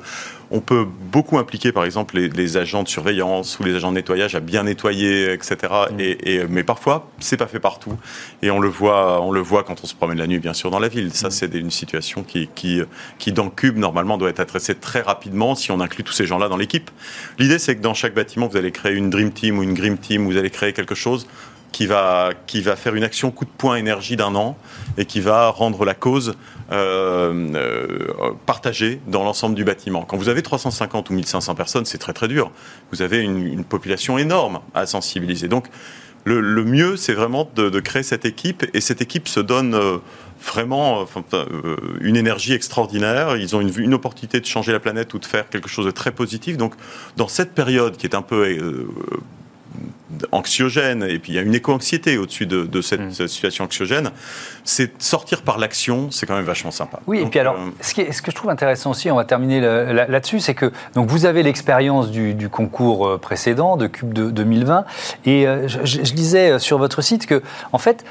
on 0.50 0.62
peut 0.62 0.86
beaucoup 0.86 1.38
impliquer, 1.38 1.72
par 1.72 1.84
exemple, 1.84 2.18
les, 2.18 2.58
agents 2.58 2.84
de 2.84 2.88
surveillance 2.88 3.60
ou 3.60 3.64
les 3.64 3.76
agents 3.76 3.90
de 3.90 3.96
nettoyage 3.96 4.36
à 4.36 4.40
bien 4.40 4.64
nettoyer, 4.64 5.34
etc. 5.34 5.58
Mm. 5.92 6.00
Et, 6.00 6.44
mais 6.50 6.64
parfois, 6.64 7.10
c'est 7.20 7.38
pas 7.38 7.48
fait 7.48 7.60
partout. 7.60 7.98
Et 8.42 8.50
on 8.50 8.60
le 8.60 8.70
voit, 8.70 9.22
on 9.22 9.32
le 9.32 9.42
voit 9.42 9.64
quand 9.64 9.84
on 9.84 9.88
se 9.88 9.96
promène 9.96 10.18
la 10.18 10.28
nuit, 10.28 10.40
bien 10.40 10.54
sûr, 10.54 10.72
dans 10.72 10.80
la 10.80 10.88
ville. 10.88 11.14
Ça, 11.14 11.28
mm. 11.28 11.32
c'est 11.32 11.54
une 11.54 11.72
situation 11.72 12.24
qui, 12.24 12.50
qui, 12.56 12.82
qui, 13.20 13.34
dans 13.34 13.50
Cube, 13.50 13.78
normalement, 13.78 14.18
doit 14.18 14.30
être 14.30 14.40
adressée 14.40 14.76
très 14.76 15.02
rapidement 15.02 15.56
si 15.56 15.72
on 15.72 15.82
inclut 15.82 16.04
tous 16.04 16.14
ces 16.14 16.26
gens-là 16.26 16.48
dans 16.48 16.58
l'équipe. 16.58 16.90
L'idée, 17.40 17.60
c'est 17.60 17.76
que 17.76 17.82
dans 17.82 17.94
chaque 17.94 18.14
bâtiment, 18.14 18.48
vous 18.48 18.58
allez 18.58 18.72
créer 18.72 18.94
une 18.94 19.10
Dream 19.10 19.32
Team 19.32 19.58
ou 19.58 19.64
une 19.64 19.74
Grim 19.74 19.98
Team, 19.98 20.26
vous 20.26 20.38
allez 20.38 20.50
créer 20.50 20.74
quelque 20.74 20.96
chose 20.96 21.28
qui 21.78 21.86
va, 21.86 22.32
qui 22.48 22.62
va 22.62 22.76
faire 22.76 22.96
une 22.96 23.04
action 23.04 23.30
coup 23.30 23.46
de 23.46 23.52
poing 23.56 23.76
énergie 23.76 24.16
d'un 24.16 24.34
an 24.34 24.58
et 24.98 25.06
qui 25.06 25.22
va 25.22 25.50
rendre 25.50 25.86
la 25.86 25.94
cause 25.94 26.34
euh, 26.72 27.54
euh, 27.54 28.32
partagée 28.48 29.00
dans 29.06 29.24
l'ensemble 29.24 29.54
du 29.54 29.64
bâtiment. 29.64 30.02
Quand 30.02 30.18
vous 30.18 30.28
avez 30.28 30.42
350 30.42 31.12
ou 31.12 31.14
1500 31.14 31.54
personnes, 31.54 31.86
c'est 31.86 32.00
très 32.00 32.14
très 32.14 32.28
dur. 32.28 32.50
Vous 32.92 33.04
avez 33.04 33.20
une, 33.20 33.64
population 33.64 34.18
énorme 34.18 34.62
à 34.74 34.88
sensibiliser. 34.88 35.50
Donc 35.50 35.68
le, 36.24 36.42
mieux, 36.64 36.98
c'est 36.98 37.14
vraiment 37.14 37.48
de, 37.56 37.80
créer 37.80 38.02
cette 38.02 38.26
équipe 38.26 38.66
et 38.74 38.82
cette 38.82 39.04
équipe 39.04 39.28
se 39.28 39.40
donne... 39.40 39.76
Euh, 39.76 39.98
vraiment 40.40 41.08
une 42.00 42.16
énergie 42.16 42.54
extraordinaire. 42.54 43.38
Ils 43.38 43.56
ont 43.56 43.60
une, 43.60 43.74
une, 43.76 43.96
opportunité 43.96 44.40
de 44.40 44.46
changer 44.46 44.72
la 44.72 44.80
planète 44.80 45.12
ou 45.16 45.18
de 45.18 45.26
faire 45.26 45.50
quelque 45.50 45.68
chose 45.68 45.88
de 45.88 45.92
très 45.92 46.12
positif. 46.12 46.58
Donc, 46.58 46.76
dans 47.16 47.28
cette 47.28 47.56
période 47.56 47.98
qui 47.98 48.06
est 48.06 48.14
un 48.14 48.22
peu 48.22 48.46
anxiogène, 50.32 51.04
et 51.04 51.20
puis 51.20 51.34
il 51.34 51.36
y 51.36 51.40
a 51.40 51.42
une 51.42 51.54
éco-anxiété 51.54 52.18
au-dessus 52.18 52.46
de, 52.46 52.64
mm. 52.64 52.82
cette, 52.82 53.12
situation 53.28 53.66
anxiogène, 53.66 54.12
c'est 54.64 55.02
sortir 55.02 55.42
par 55.42 55.58
l'action, 55.58 56.10
c'est 56.12 56.26
quand 56.26 56.36
même 56.36 56.46
vachement 56.46 56.72
sympa. 56.72 57.00
Oui, 57.08 57.20
et 57.20 57.26
puis 57.26 57.40
alors, 57.40 57.56
euh, 57.56 57.70
ce, 57.82 58.12
ce, 58.12 58.22
que 58.22 58.32
je 58.32 58.36
trouve 58.36 58.50
intéressant 58.50 58.92
aussi, 58.92 59.12
on 59.12 59.16
va 59.16 59.26
terminer 59.26 59.60
là-dessus, 59.62 60.40
c'est 60.40 60.56
que 60.56 60.72
donc 60.96 61.10
vous 61.10 61.26
avez 61.26 61.44
l'expérience 61.44 62.10
du, 62.10 62.50
concours 62.50 63.08
euh, 63.08 63.18
précédent, 63.18 63.78
de 63.78 63.88
Cube 63.88 64.14
de 64.14 64.32
2020, 64.32 64.86
et 65.26 65.48
euh, 65.48 65.68
je, 65.68 65.80
je, 65.84 66.14
lisais 66.14 66.60
sur 66.60 66.78
votre 66.78 67.02
site 67.02 67.26
que, 67.26 67.42
en 67.72 67.78
fait, 67.78 68.06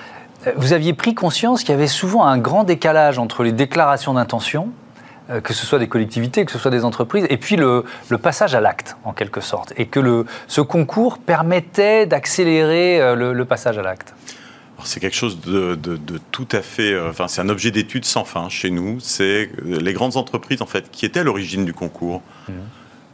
vous 0.56 0.72
aviez 0.72 0.92
pris 0.92 1.14
conscience 1.14 1.60
qu'il 1.60 1.70
y 1.70 1.74
avait 1.74 1.86
souvent 1.86 2.24
un 2.24 2.38
grand 2.38 2.64
décalage 2.64 3.18
entre 3.18 3.42
les 3.42 3.52
déclarations 3.52 4.14
d'intention 4.14 4.68
que 5.42 5.52
ce 5.52 5.66
soit 5.66 5.78
des 5.78 5.88
collectivités, 5.88 6.44
que 6.44 6.52
ce 6.52 6.58
soit 6.58 6.70
des 6.70 6.84
entreprises, 6.84 7.26
et 7.30 7.36
puis 7.36 7.56
le, 7.56 7.84
passage 8.22 8.54
à 8.54 8.60
l'acte, 8.60 8.96
en 9.04 9.12
quelque 9.12 9.40
sorte, 9.40 9.72
et 9.76 9.86
que 9.86 10.00
le, 10.00 10.26
ce 10.46 10.60
concours 10.60 11.18
permettait 11.18 12.06
d'accélérer 12.06 13.00
euh, 13.00 13.32
le, 13.32 13.44
passage 13.44 13.78
à 13.78 13.82
l'acte. 13.82 14.14
C'est 14.84 15.00
quelque 15.00 15.16
chose 15.16 15.40
de, 15.40 15.78
tout 16.30 16.48
à 16.52 16.60
fait. 16.60 16.92
Euh, 16.92 17.10
enfin, 17.10 17.28
c'est 17.28 17.40
un 17.40 17.48
objet 17.48 17.70
d'étude 17.70 18.04
sans 18.04 18.24
fin 18.24 18.48
chez 18.48 18.70
nous. 18.70 19.00
C'est 19.00 19.50
les 19.64 19.92
grandes 19.92 20.16
entreprises, 20.16 20.62
en 20.62 20.66
fait, 20.66 20.90
qui 20.90 21.06
étaient 21.06 21.20
à 21.20 21.24
l'origine 21.24 21.64
du 21.64 21.72
concours. 21.72 22.22
Mmh 22.48 22.52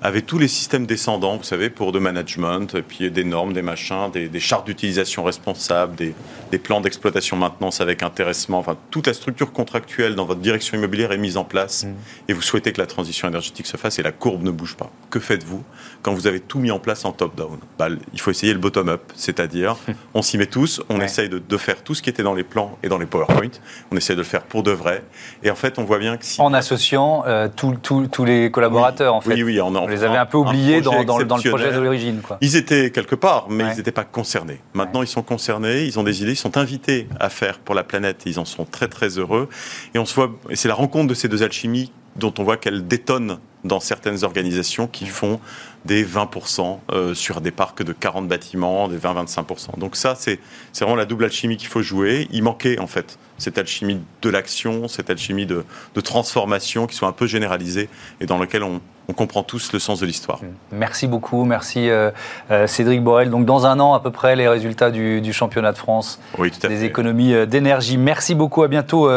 avec 0.02 0.26
tous 0.26 0.38
les 0.38 0.48
systèmes 0.48 0.84
descendants, 0.84 1.36
vous 1.36 1.44
savez, 1.44 1.70
pour 1.70 1.92
de 1.92 2.00
management, 2.00 2.74
et 2.74 2.82
puis 2.82 3.08
des 3.10 3.22
normes, 3.22 3.52
des 3.52 3.62
machins, 3.62 4.10
des, 4.12 4.40
chartes 4.40 4.66
d'utilisation 4.66 5.22
responsables, 5.22 5.94
des, 5.94 6.58
plans 6.58 6.80
d'exploitation 6.80 7.36
maintenance 7.36 7.80
avec 7.80 8.02
intéressement, 8.02 8.58
enfin 8.58 8.76
toute 8.90 9.06
la 9.06 9.14
structure 9.14 9.52
contractuelle 9.52 10.14
dans 10.14 10.24
votre 10.24 10.40
direction 10.40 10.76
immobilière 10.76 11.12
est 11.12 11.18
mise 11.18 11.36
en 11.36 11.44
place 11.44 11.84
mmh. 11.84 11.94
et 12.28 12.32
vous 12.34 12.42
souhaitez 12.42 12.72
que 12.72 12.80
la 12.80 12.86
transition 12.86 13.26
énergétique 13.26 13.66
se 13.66 13.76
fasse 13.76 13.98
et 13.98 14.02
la 14.02 14.12
courbe 14.12 14.42
ne 14.42 14.50
bouge 14.50 14.76
pas. 14.76 14.90
Que 15.10 15.18
faites-vous 15.18 15.64
quand 16.02 16.12
vous 16.12 16.26
avez 16.26 16.40
tout 16.40 16.58
mis 16.58 16.70
en 16.70 16.78
place 16.78 17.04
en 17.04 17.12
top-down? 17.12 17.58
Bah, 17.78 17.88
Il 18.12 18.20
faut 18.20 18.30
essayer 18.30 18.52
le 18.52 18.58
bottom-up, 18.58 19.12
c'est-à-dire 19.14 19.76
on 20.14 20.22
s'y 20.22 20.36
met 20.36 20.46
tous, 20.46 20.82
on 20.88 21.00
essaye 21.00 21.28
de, 21.28 21.56
faire 21.56 21.82
tout 21.82 21.94
ce 21.94 22.02
qui 22.02 22.10
était 22.10 22.22
dans 22.22 22.34
les 22.34 22.44
plans 22.44 22.76
et 22.82 22.88
dans 22.88 22.98
les 22.98 23.06
PowerPoint, 23.06 23.50
on 23.92 23.96
essaie 23.96 24.14
de 24.14 24.18
le 24.18 24.24
faire 24.24 24.42
pour 24.42 24.62
de 24.62 24.72
vrai 24.72 25.04
et 25.42 25.50
en 25.50 25.54
fait 25.54 25.78
on 25.78 25.84
voit 25.84 25.98
bien 25.98 26.16
que 26.16 26.24
si... 26.24 26.40
En 26.40 26.52
associant 26.52 27.24
euh, 27.26 27.48
tous 27.54 28.24
les 28.24 28.50
collaborateurs 28.50 29.14
en 29.14 29.20
fait. 29.20 29.34
Oui, 29.34 29.42
oui, 29.42 29.60
en, 29.60 29.74
en 29.74 29.91
les 29.92 30.04
avait 30.04 30.16
un 30.16 30.26
peu 30.26 30.38
oubliés 30.38 30.80
dans, 30.80 31.04
dans, 31.04 31.18
le 31.18 31.26
projet 31.26 31.72
de 31.72 31.78
l'origine. 31.78 32.20
Ils 32.40 32.56
étaient 32.56 32.90
quelque 32.90 33.14
part, 33.14 33.46
mais 33.48 33.64
ils 33.72 33.76
n'étaient 33.76 33.92
pas 33.92 34.04
concernés. 34.04 34.60
Maintenant, 34.74 35.02
ils 35.02 35.08
sont 35.08 35.22
concernés, 35.22 35.84
ils 35.84 35.98
ont 35.98 36.02
des 36.02 36.22
idées, 36.22 36.32
ils 36.32 36.36
sont 36.36 36.56
invités 36.56 37.08
à 37.20 37.28
faire 37.28 37.58
pour 37.58 37.74
la 37.74 37.84
planète, 37.84 38.22
ils 38.26 38.38
en 38.38 38.44
sont 38.44 38.64
très 38.64 38.88
très 38.88 39.18
heureux. 39.18 39.48
Et 39.94 39.98
on 39.98 40.04
se 40.04 40.14
voit, 40.14 40.32
et 40.50 40.56
c'est 40.56 40.68
la 40.68 40.74
rencontre 40.74 41.08
de 41.08 41.14
ces 41.14 41.28
deux 41.28 41.42
alchimies 41.42 41.92
dont 42.16 42.32
on 42.38 42.44
voit 42.44 42.56
qu'elles 42.56 42.86
détonnent 42.86 43.38
dans 43.64 43.80
certaines 43.80 44.24
organisations 44.24 44.86
qui 44.86 45.06
font 45.06 45.40
des 45.84 46.04
20% 46.04 46.78
euh, 46.90 47.14
sur 47.14 47.40
des 47.40 47.50
parcs 47.50 47.82
de 47.82 47.92
40 47.92 48.28
bâtiments, 48.28 48.88
des 48.88 48.98
20-25%. 48.98 49.78
Donc 49.78 49.96
ça, 49.96 50.14
c'est 50.16 50.40
vraiment 50.80 50.96
la 50.96 51.04
double 51.04 51.24
alchimie 51.24 51.56
qu'il 51.56 51.68
faut 51.68 51.82
jouer. 51.82 52.28
Il 52.32 52.42
manquait 52.42 52.78
en 52.78 52.86
fait 52.86 53.18
cette 53.38 53.58
alchimie 53.58 54.00
de 54.20 54.30
l'action, 54.30 54.88
cette 54.88 55.10
alchimie 55.10 55.46
de, 55.46 55.64
de, 55.94 56.00
transformation 56.00 56.86
qui 56.86 56.96
soit 56.96 57.08
un 57.08 57.12
peu 57.12 57.26
généralisée 57.26 57.88
et 58.20 58.26
dans 58.26 58.38
laquelle 58.38 58.62
on, 58.62 58.80
on 59.08 59.12
comprend 59.12 59.42
tous 59.42 59.72
le 59.72 59.78
sens 59.78 60.00
de 60.00 60.06
l'histoire. 60.06 60.40
Merci 60.70 61.06
beaucoup, 61.06 61.44
merci 61.44 61.90
euh, 61.90 62.10
euh, 62.50 62.66
Cédric 62.66 63.02
Borel. 63.02 63.30
Donc 63.30 63.44
dans 63.44 63.66
un 63.66 63.80
an 63.80 63.94
à 63.94 64.00
peu 64.00 64.10
près 64.10 64.36
les 64.36 64.48
résultats 64.48 64.90
du, 64.90 65.32
championnat 65.32 65.72
de 65.72 65.78
France 65.78 66.20
des 66.68 66.84
économies 66.84 67.34
euh, 67.34 67.46
d'énergie. 67.46 67.98
Merci 67.98 68.34
beaucoup, 68.34 68.62
à 68.62 68.68
bientôt 68.68 69.10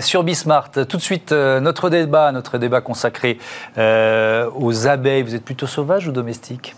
sur 0.00 0.24
Bismart. 0.24 0.70
Tout 0.70 0.96
de 0.96 1.02
suite 1.02 1.32
notre 1.32 1.90
débat, 1.90 2.32
notre 2.32 2.58
débat 2.58 2.80
consacré 2.80 3.38
aux 3.76 4.86
abeilles. 4.86 5.22
Vous 5.22 5.34
êtes 5.34 5.44
plutôt 5.44 5.66
sauvage 5.66 6.08
ou 6.08 6.12
domestique 6.12 6.74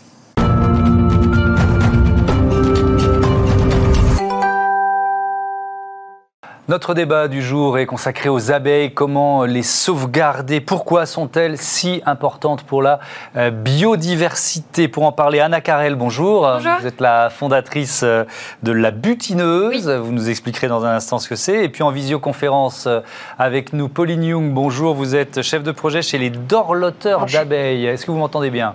Notre 6.69 6.95
débat 6.95 7.29
du 7.29 7.43
jour 7.43 7.79
est 7.79 7.87
consacré 7.87 8.29
aux 8.29 8.51
abeilles, 8.51 8.93
comment 8.93 9.45
les 9.45 9.63
sauvegarder, 9.63 10.61
pourquoi 10.61 11.07
sont-elles 11.07 11.59
si 11.59 12.03
importantes 12.07 12.65
pour 12.65 12.83
la 12.83 12.99
euh, 13.37 13.53
biodiversité? 13.53 14.89
Pour 14.89 15.05
en 15.05 15.13
parler, 15.13 15.39
Anna 15.39 15.61
Carrel, 15.61 15.95
bonjour. 15.95 16.43
bonjour. 16.43 16.73
Vous 16.81 16.87
êtes 16.89 17.01
la 17.01 17.31
fondatrice 17.31 18.01
euh, 18.03 18.25
de 18.65 18.73
La 18.73 18.91
Butineuse, 18.91 19.89
vous 19.89 20.11
nous 20.11 20.29
expliquerez 20.29 20.67
dans 20.67 20.85
un 20.85 20.97
instant 20.97 21.21
ce 21.21 21.29
que 21.29 21.37
c'est. 21.37 21.63
Et 21.63 21.69
puis 21.69 21.85
en 21.85 21.93
visioconférence 21.93 22.89
euh, 22.89 22.99
avec 23.39 23.73
nous, 23.73 23.89
Pauline 23.89 24.25
Young, 24.25 24.53
bonjour, 24.53 24.97
vous 24.97 25.15
êtes 25.15 25.43
chef 25.43 25.63
de 25.63 25.71
projet 25.71 26.03
chez 26.03 26.19
les 26.19 26.31
dorloteurs 26.31 27.27
d'abeilles. 27.27 27.87
Est-ce 27.87 28.05
que 28.05 28.11
vous 28.11 28.19
m'entendez 28.19 28.51
bien? 28.51 28.75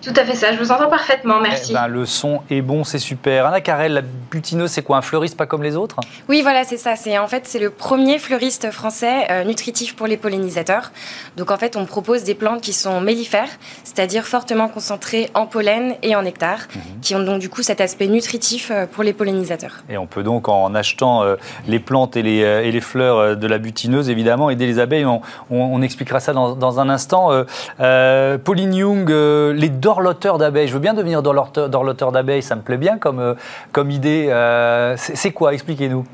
Tout 0.00 0.12
à 0.14 0.24
fait 0.24 0.36
ça, 0.36 0.52
je 0.52 0.58
vous 0.58 0.70
entends 0.70 0.88
parfaitement, 0.88 1.40
merci. 1.40 1.72
Eh 1.72 1.74
ben, 1.74 1.88
le 1.88 2.06
son 2.06 2.40
est 2.50 2.60
bon, 2.60 2.84
c'est 2.84 3.00
super. 3.00 3.46
Anna 3.46 3.60
Carrel, 3.60 3.92
la 3.94 4.02
butineuse, 4.02 4.70
c'est 4.70 4.82
quoi 4.82 4.96
Un 4.96 5.02
fleuriste 5.02 5.36
pas 5.36 5.46
comme 5.46 5.62
les 5.62 5.76
autres? 5.76 5.96
Oui, 6.28 6.42
voilà, 6.42 6.62
c'est 6.62 6.76
ça. 6.76 6.94
C'est 6.94 7.18
en 7.18 7.26
fait 7.26 7.46
c'est 7.46 7.58
le 7.58 7.70
premier 7.70 8.18
fleuriste 8.18 8.70
français 8.70 9.26
euh, 9.30 9.44
nutritif 9.44 9.96
pour 9.96 10.06
les 10.06 10.16
pollinisateurs. 10.16 10.92
Donc 11.36 11.50
en 11.50 11.56
fait, 11.56 11.74
on 11.76 11.84
propose 11.84 12.22
des 12.22 12.34
plantes 12.34 12.60
qui 12.60 12.72
sont 12.72 13.00
mellifères, 13.00 13.48
c'est-à-dire 13.82 14.24
fortement 14.24 14.68
concentrées 14.68 15.30
en 15.34 15.46
pollen 15.46 15.96
et 16.02 16.14
en 16.14 16.22
nectar, 16.22 16.58
mhm. 16.58 17.00
qui 17.02 17.14
ont 17.16 17.22
donc 17.22 17.40
du 17.40 17.48
coup 17.48 17.62
cet 17.62 17.80
aspect 17.80 18.06
nutritif 18.06 18.70
euh, 18.70 18.86
pour 18.86 19.02
les 19.02 19.12
pollinisateurs. 19.12 19.82
Et 19.88 19.98
on 19.98 20.06
peut 20.06 20.22
donc 20.22 20.48
en 20.48 20.74
achetant 20.76 21.24
euh, 21.24 21.34
les 21.66 21.80
plantes 21.80 22.16
et 22.16 22.22
les, 22.22 22.38
et 22.38 22.70
les, 22.70 22.80
fleurs 22.80 23.36
de 23.36 23.46
la 23.48 23.58
butineuse, 23.58 24.08
évidemment, 24.08 24.48
aider 24.50 24.66
les 24.66 24.78
abeilles. 24.78 25.04
On, 25.50 25.82
expliquera 25.82 26.20
ça 26.20 26.32
dans, 26.32 26.54
dans 26.54 26.80
un 26.80 26.88
instant. 26.88 27.30
Pauline 27.78 28.74
Young, 28.74 29.08
les 29.08 29.68
d'horloteur 29.88 30.36
d'abeilles. 30.36 30.68
Je 30.68 30.74
veux 30.74 30.80
bien 30.80 30.92
devenir 30.92 31.22
d'horloteur 31.22 32.12
d'abeilles, 32.12 32.42
ça 32.42 32.56
me 32.56 32.60
plaît 32.60 32.76
bien 32.76 32.98
comme, 32.98 33.20
euh, 33.20 33.34
comme 33.72 33.90
idée. 33.90 34.28
Euh, 34.28 34.94
c'est 34.98 35.32
quoi? 35.32 35.54
Expliquez-nous. 35.54 36.04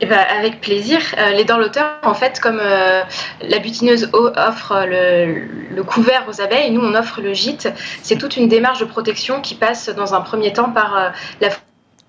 Eh 0.00 0.06
ben, 0.06 0.18
avec 0.36 0.60
plaisir. 0.60 0.98
Euh, 1.18 1.30
les 1.34 1.44
dorloteurs, 1.44 1.98
en 2.02 2.14
fait, 2.14 2.40
comme 2.40 2.60
la 2.60 3.58
butineuse 3.60 4.10
offre 4.12 4.86
le, 4.88 5.82
couvert 5.84 6.24
aux 6.28 6.40
abeilles, 6.40 6.72
nous 6.72 6.80
on 6.80 6.94
offre 6.96 7.20
le 7.20 7.32
gîte. 7.32 7.72
C'est 8.02 8.16
toute 8.16 8.36
une 8.36 8.48
démarche 8.48 8.80
de 8.80 8.86
protection 8.86 9.40
qui 9.40 9.54
passe 9.54 9.88
dans 9.88 10.16
un 10.16 10.20
premier 10.20 10.52
temps 10.52 10.70
par 10.70 11.12
la 11.40 11.48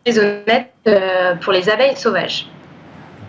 maisonnette 0.07 0.73
pour 1.41 1.53
les 1.53 1.69
abeilles 1.69 1.95
sauvages. 1.95 2.47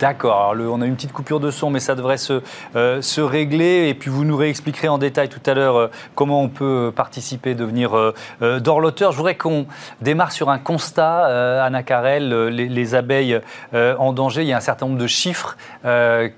D'accord. 0.01 0.55
on 0.57 0.81
a 0.81 0.85
une 0.87 0.95
petite 0.95 1.13
coupure 1.13 1.39
de 1.39 1.51
son, 1.51 1.69
mais 1.69 1.79
ça 1.79 1.93
devrait 1.93 2.17
se, 2.17 2.41
euh, 2.75 3.03
se 3.03 3.21
régler. 3.21 3.87
Et 3.87 3.93
puis 3.93 4.09
vous 4.09 4.25
nous 4.25 4.35
réexpliquerez 4.35 4.87
en 4.87 4.97
détail 4.97 5.29
tout 5.29 5.39
à 5.45 5.53
l'heure 5.53 5.75
euh, 5.75 5.87
comment 6.15 6.41
on 6.41 6.49
peut 6.49 6.91
participer, 6.95 7.53
devenir 7.53 7.95
euh, 7.95 8.59
dorloteur. 8.59 9.11
Je 9.11 9.17
voudrais 9.17 9.35
qu'on 9.35 9.67
démarre 10.01 10.31
sur 10.31 10.49
un 10.49 10.57
constat, 10.57 11.63
Anna 11.63 11.83
Carrel, 11.83 12.47
les, 12.47 12.67
les 12.67 12.95
abeilles 12.95 13.39
en 13.73 14.11
danger. 14.11 14.41
Il 14.41 14.47
y 14.47 14.53
a 14.53 14.57
un 14.57 14.61
certain 14.61 14.87
nombre 14.87 14.97
de 14.97 15.05
chiffres 15.05 15.55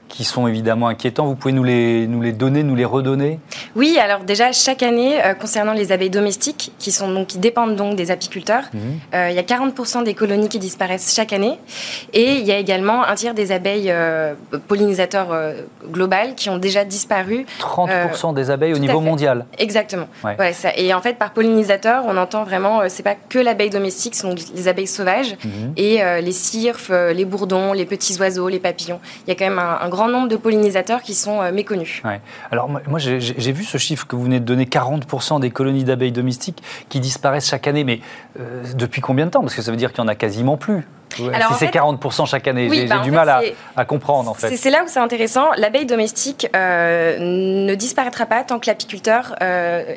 qui 0.09 0.23
sont 0.25 0.47
évidemment 0.47 0.89
inquiétants. 0.89 1.25
Vous 1.25 1.35
pouvez 1.35 1.53
nous 1.53 1.63
les, 1.63 2.05
nous 2.07 2.21
les 2.21 2.33
donner, 2.33 2.63
nous 2.63 2.75
les 2.75 2.85
redonner? 2.85 3.39
Oui. 3.77 3.97
Alors 3.97 4.25
déjà 4.25 4.51
chaque 4.51 4.83
année, 4.83 5.21
concernant 5.39 5.73
les 5.73 5.93
abeilles 5.93 6.09
domestiques, 6.09 6.73
qui 6.79 6.91
sont 6.91 7.09
donc 7.09 7.27
qui 7.27 7.37
dépendent 7.37 7.77
donc 7.77 7.95
des 7.95 8.11
apiculteurs, 8.11 8.63
mmh. 8.73 8.77
il 9.29 9.35
y 9.35 9.39
a 9.39 9.43
40% 9.43 10.03
des 10.03 10.13
colonies 10.13 10.49
qui 10.49 10.59
disparaissent 10.59 11.13
chaque 11.15 11.31
année, 11.31 11.57
et 12.11 12.35
il 12.35 12.45
y 12.45 12.51
a 12.51 12.57
également 12.57 13.05
un 13.05 13.15
tiers 13.15 13.33
des 13.33 13.52
abeilles 13.53 13.89
euh, 13.89 14.33
pollinisateurs 14.67 15.31
euh, 15.31 15.53
globales 15.89 16.35
qui 16.35 16.49
ont 16.49 16.57
déjà 16.57 16.83
disparu. 16.83 17.45
30% 17.59 17.89
euh, 17.89 18.33
des 18.33 18.51
abeilles 18.51 18.73
au 18.73 18.79
niveau 18.79 18.99
mondial. 18.99 19.45
Exactement. 19.57 20.07
ça. 20.53 20.75
Et 20.75 20.93
en 20.93 21.01
fait, 21.01 21.17
par 21.17 21.31
pollinisateur, 21.31 22.03
on 22.07 22.17
entend 22.17 22.43
vraiment, 22.43 22.81
c'est 22.89 23.03
pas 23.03 23.15
que 23.15 23.39
l'abeille 23.39 23.69
domestique, 23.69 24.15
ce 24.15 24.21
sont 24.21 24.35
les 24.55 24.67
abeilles 24.67 24.87
sauvages 24.87 25.35
mhm. 25.43 25.73
et 25.77 26.01
les 26.21 26.31
cirfes, 26.31 26.89
les 26.89 27.25
bourdons, 27.25 27.73
les 27.73 27.85
petits 27.85 28.19
oiseaux, 28.19 28.49
les 28.49 28.59
papillons. 28.59 28.99
Il 29.25 29.29
y 29.29 29.31
a 29.31 29.35
quand 29.35 29.45
même 29.45 29.59
un, 29.59 29.89
grand 29.89 30.07
nombre 30.07 30.27
de 30.27 30.35
pollinisateurs 30.35 31.01
qui 31.01 31.13
sont 31.13 31.51
méconnus. 31.51 32.01
Alors 32.51 32.69
moi, 32.69 32.99
j'ai 32.99 33.51
vu 33.51 33.63
ce 33.63 33.77
chiffre 33.77 34.07
que 34.07 34.15
vous 34.15 34.23
venez 34.23 34.39
de 34.39 34.45
donner, 34.45 34.65
40% 34.65 35.39
des 35.39 35.51
colonies 35.51 35.83
d'abeilles 35.83 36.11
domestiques 36.11 36.61
qui 36.89 36.99
disparaissent 36.99 37.49
chaque 37.49 37.67
année. 37.67 37.83
Mais 37.83 37.99
depuis 38.75 39.01
combien 39.01 39.25
de 39.25 39.31
temps? 39.31 39.41
Parce 39.41 39.55
que 39.55 39.61
ça 39.61 39.71
veut 39.71 39.77
dire 39.77 39.91
qu'il 39.91 40.01
y 40.01 40.05
en 40.05 40.07
a 40.07 40.15
quasiment 40.15 40.57
plus 40.57 40.87
si 41.15 41.53
c'est 41.59 41.73
40% 41.73 42.27
chaque 42.27 42.47
année, 42.47 42.69
j'ai 42.71 42.85
bah, 42.85 42.99
du 42.99 43.11
mal 43.11 43.29
à, 43.75 43.85
comprendre 43.85 44.29
en 44.29 44.33
fait. 44.33 44.55
C'est 44.55 44.69
là 44.69 44.83
où 44.83 44.87
c'est 44.87 44.99
intéressant. 44.99 45.47
L'abeille 45.57 45.85
domestique 45.85 46.47
euh, 46.55 47.17
ne 47.19 47.75
disparaîtra 47.75 48.25
pas 48.25 48.43
tant 48.43 48.59
que 48.59 48.67
l'apiculteur 48.67 49.35
euh, 49.41 49.95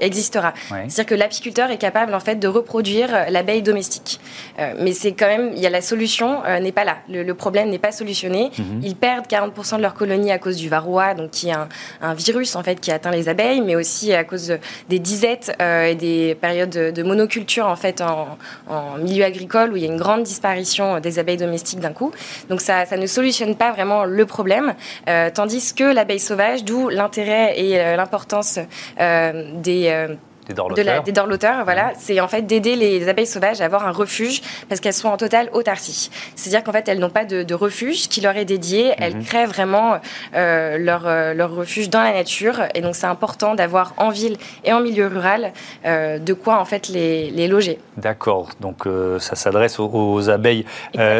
existera. 0.00 0.52
C'est-à-dire 0.68 1.06
que 1.06 1.14
l'apiculteur 1.14 1.70
est 1.70 1.78
capable 1.78 2.14
en 2.14 2.20
fait 2.20 2.36
de 2.36 2.48
reproduire 2.48 3.26
l'abeille 3.30 3.62
domestique. 3.62 4.20
Euh, 4.58 4.74
mais 4.78 4.92
c'est 4.92 5.12
quand 5.12 5.26
même, 5.26 5.52
il 5.54 5.60
y 5.60 5.66
a 5.66 5.70
la 5.70 5.80
solution 5.80 6.42
n'est 6.60 6.72
pas 6.72 6.84
là. 6.84 6.96
Le, 7.08 7.34
problème 7.34 7.68
n'est 7.68 7.78
pas 7.78 7.92
solutionné. 7.92 8.50
Mhm. 8.58 8.80
Ils 8.82 8.96
perdent 8.96 9.26
40% 9.26 9.76
de 9.76 9.82
leur 9.82 9.94
colonie 9.94 10.32
à 10.32 10.38
cause 10.38 10.56
du 10.56 10.68
varroa, 10.68 11.14
donc 11.14 11.30
qui 11.30 11.48
est 11.48 11.52
un, 11.52 12.14
virus 12.14 12.56
en 12.56 12.62
fait 12.62 12.80
qui 12.80 12.90
atteint 12.90 13.10
les 13.10 13.28
abeilles, 13.28 13.60
mais 13.60 13.76
aussi 13.76 14.14
à 14.14 14.24
cause 14.24 14.54
des 14.88 14.98
disettes 14.98 15.54
et 15.60 15.94
des 15.94 16.34
périodes 16.40 16.70
de, 16.70 17.02
monoculture 17.02 17.66
en 17.66 17.76
fait 17.76 18.00
en, 18.00 18.38
en 18.68 18.98
milieu 18.98 19.24
agricole 19.24 19.72
où 19.72 19.76
il 19.76 19.82
y 19.82 19.86
a 19.86 19.92
une 19.92 19.98
grande 19.98 20.22
disparition 20.22 20.55
des 21.00 21.18
abeilles 21.18 21.36
domestiques 21.36 21.80
d'un 21.80 21.92
coup. 21.92 22.12
Donc 22.48 22.60
ça, 22.60 22.84
ne 22.96 23.06
solutionne 23.06 23.56
pas 23.56 23.72
vraiment 23.72 24.04
le 24.04 24.26
problème, 24.26 24.74
euh, 25.08 25.30
tandis 25.32 25.74
que 25.74 25.84
l'abeille 25.84 26.20
sauvage, 26.20 26.64
d'où 26.64 26.88
l'intérêt 26.88 27.58
et 27.58 27.78
euh, 27.78 27.96
l'importance 27.96 28.58
euh, 29.00 29.50
des 29.54 30.16
des 30.46 30.54
dorloteurs. 30.54 31.02
des 31.02 31.12
dorloteurs, 31.12 31.64
voilà. 31.64 31.92
C'est 31.98 32.20
en 32.20 32.28
fait 32.28 32.42
d'aider 32.42 32.76
les 32.76 33.08
abeilles 33.08 33.26
sauvages 33.26 33.60
à 33.60 33.64
avoir 33.64 33.86
un 33.86 33.92
refuge 33.92 34.42
parce 34.68 34.80
qu'elles 34.80 34.92
sont 34.92 35.08
en 35.08 35.16
totale 35.16 35.48
autarcie. 35.52 36.10
C'est-à-dire 36.34 36.64
qu'en 36.64 36.72
fait, 36.72 36.88
elles 36.88 36.98
n'ont 36.98 37.10
pas 37.10 37.24
de, 37.24 37.54
refuge 37.54 38.08
qui 38.08 38.20
leur 38.20 38.36
est 38.36 38.44
dédié. 38.44 38.92
Elles 38.98 39.16
mhm. 39.16 39.24
créent 39.24 39.46
vraiment 39.46 39.98
leur, 40.34 41.34
leur 41.34 41.54
refuge 41.54 41.88
dans 41.88 42.02
la 42.02 42.12
nature. 42.12 42.62
Et 42.74 42.80
donc, 42.80 42.94
c'est 42.94 43.06
important 43.06 43.54
d'avoir 43.54 43.94
en 43.96 44.10
ville 44.10 44.36
et 44.64 44.72
en 44.72 44.80
milieu 44.80 45.06
rural 45.06 45.52
de 45.84 46.32
quoi 46.32 46.58
en 46.58 46.64
fait 46.64 46.88
les, 46.88 47.30
les 47.30 47.48
loger. 47.48 47.78
D'accord. 47.96 48.50
Donc, 48.60 48.84
ça 49.18 49.36
s'adresse 49.36 49.78
aux, 49.78 50.30
abeilles 50.30 50.64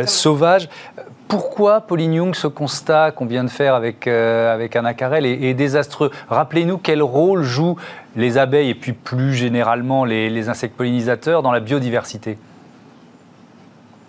sauvages. 0.06 0.68
Pourquoi, 1.28 1.80
Pauline 1.80 2.14
Young, 2.14 2.35
ce 2.37 2.47
constat 2.47 3.11
qu'on 3.11 3.26
vient 3.26 3.42
de 3.42 3.50
faire 3.50 3.75
avec, 3.75 4.06
euh, 4.06 4.68
Anna 4.75 4.95
Carrel 4.95 5.26
est, 5.26 5.54
désastreux? 5.54 6.12
Rappelez-nous 6.28 6.78
quel 6.78 7.02
rôle 7.02 7.42
jouent 7.42 7.76
les 8.14 8.38
abeilles 8.38 8.71
et 8.71 8.75
puis 8.75 8.92
plus 8.92 9.35
généralement 9.35 10.04
les, 10.04 10.49
insectes 10.49 10.76
pollinisateurs 10.76 11.42
dans 11.42 11.50
la 11.50 11.59
biodiversité. 11.59 12.38